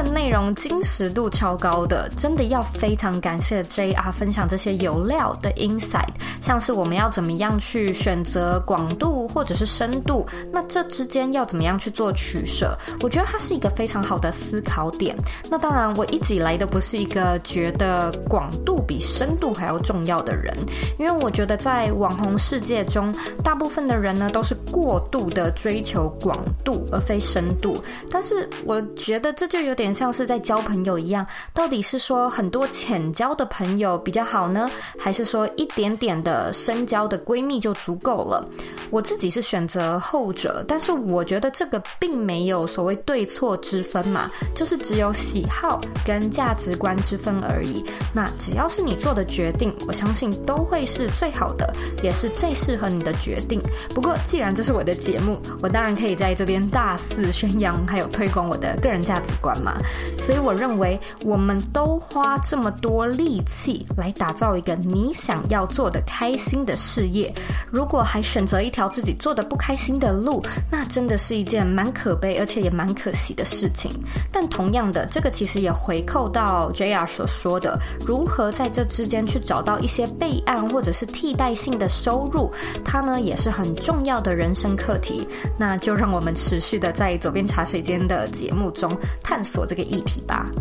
[0.01, 6.07] 的内容真实度超高的，真的要非常感谢 JR 分享这些有料的 insight，
[6.41, 12.77] 像是我们要怎么样去选择广度或者是深度，那这之间要怎么样去做取舍？
[13.01, 15.13] 我觉得它是一个非常好的思考点。
[15.51, 20.55] 那当然，我一直以来都不是一个觉得广度比深度还要重要的人，
[20.97, 27.75] 因为我觉得在网红世界中，大部分的人呢都是过度的追求广度而非深度，
[28.09, 29.49] 但是我觉得这。
[29.49, 38.47] 就有点像是在交朋友一样，到底是说很多浅交的朋友比较好呢，还是说一点点的深交的闺蜜就足够了？
[38.89, 47.83] 我自己是选择后者，但是我觉得这个并没有所谓对错之分嘛，就是只有喜好跟价值观之分而已。
[48.13, 53.61] 那只要是你做的决定，我相信都会是最好的，也是最适合你的决定。
[53.93, 59.49] 不过既然这是我的节目，我当然可以在这边大肆宣扬，还有推广我的个人价值观。
[59.59, 59.78] 嘛，
[60.17, 67.33] 所以我认为我们都花这么多力气来打造一个你想要做的开心的事业，
[67.71, 73.91] 如果还选择一条自己做的不开心的路，那真的是一件蛮可悲，而且也蛮可惜的事情。
[74.31, 82.51] 但同样的，这个其实也回扣到 JR 所说的，如何在这之间去找到一些备案或者是替代性的收入，
[82.85, 85.27] 它呢也是很重要的人生课题。
[85.57, 89.39] 那就让我们持续的在左边茶水间的节目中探。
[89.39, 90.51] 探索这个议题吧。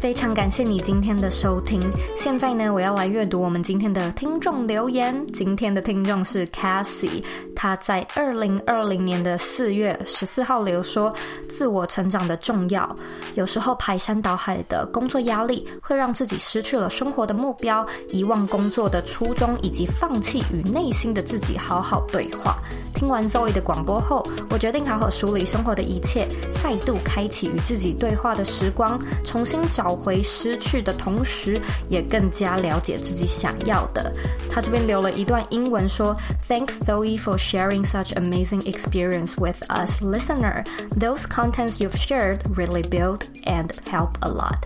[0.00, 1.82] 非常感谢你今天的收听。
[2.16, 5.14] 现在呢，我要来阅读我们今天的听众留言。
[5.26, 7.22] 今天的听众是 Cassie，
[7.54, 11.14] 他在二零二零年的四月十四号留说
[11.50, 12.96] ：“自我成长的重要，
[13.34, 22.56] 有时候排山倒海的工作压力会让自己失去了生活的目标，遗忘工作的初衷，以及放弃与内心的自己好好对话。”
[23.00, 26.28] 听完 Zoe 的广播后，我决定好好梳理生活的一切，
[26.62, 29.96] 再度开启与自己对话的时光，重新找。
[30.00, 34.12] 回失去的同时，也更加了解自己想要的。
[34.50, 36.16] 他这边留了一段英文说
[36.48, 40.64] ：“Thanks Zoe for sharing such amazing experience with us, listener.
[40.98, 44.56] Those contents you've shared really build and help a lot.”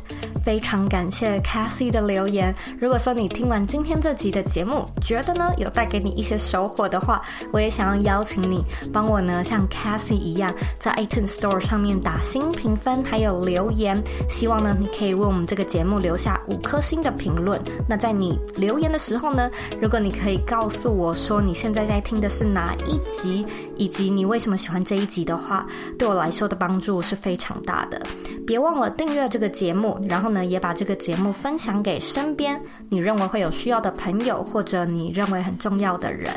[0.45, 2.55] 非常感谢 Cassie 的留言。
[2.79, 7.23] 如果说你听完今天这集的节目，觉得呢有带给你一些收获的话，
[7.53, 8.63] 我也想要邀请你
[8.93, 13.97] 帮我呢像 Cassie 一样，在 iTunes Store 上面打新评分，还有留言。
[14.29, 15.15] 希望呢你可以。
[15.15, 17.57] 为我们这个节目留下五颗星的评论。
[17.89, 19.49] 那在你留言的时候呢，
[19.81, 23.47] 如果你可以告诉我说你现在在听的是哪一集，
[23.77, 25.65] 以及你为什么喜欢这一集的话，
[25.97, 28.03] 对我来说的帮助是非常大的。
[28.45, 36.35] 别忘了订阅这个节目，然后呢，也把这个节目分享给身边你认为会有需要的朋友，或者你认为很重要的人。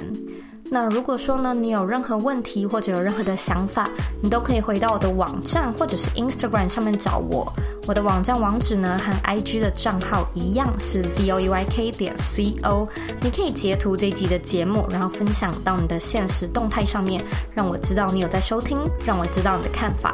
[0.70, 3.89] 那如果说呢，你有任何问题或者有任何的想法，
[4.22, 7.51] 你都可以回到我的网站或者是 Instagram 上面找我。
[7.88, 12.88] 我的网站网址呢和 IG 的账号一样是 zoeyk 点 co。
[13.22, 17.24] 你可以截图这集的节目，然后分享到你的现实动态上面，
[17.55, 20.11] 让我知道你有在收听，让我知道你的看法。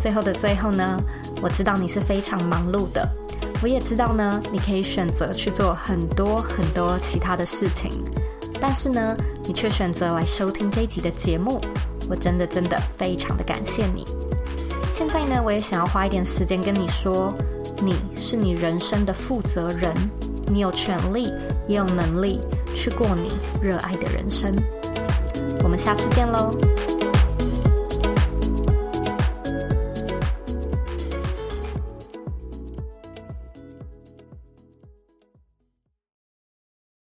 [0.00, 1.00] 最后的最后呢，
[1.40, 3.08] 我知道你是非常忙碌的。
[3.62, 7.90] 我也知道呢，你可以选择去做很多很多其他的事情，
[8.62, 11.60] 但是呢，你却选择来收听这一集的节目，
[12.08, 14.04] 我真的真的非常的感谢你。
[14.92, 17.34] 现在呢，我也想要花一点时间跟你说，
[17.82, 19.92] 你是你人生的负责人，
[20.46, 21.24] 你有权利
[21.66, 22.38] 也有能力
[22.72, 24.54] 去过你热爱的人生。
[25.64, 26.56] 我们下次见喽。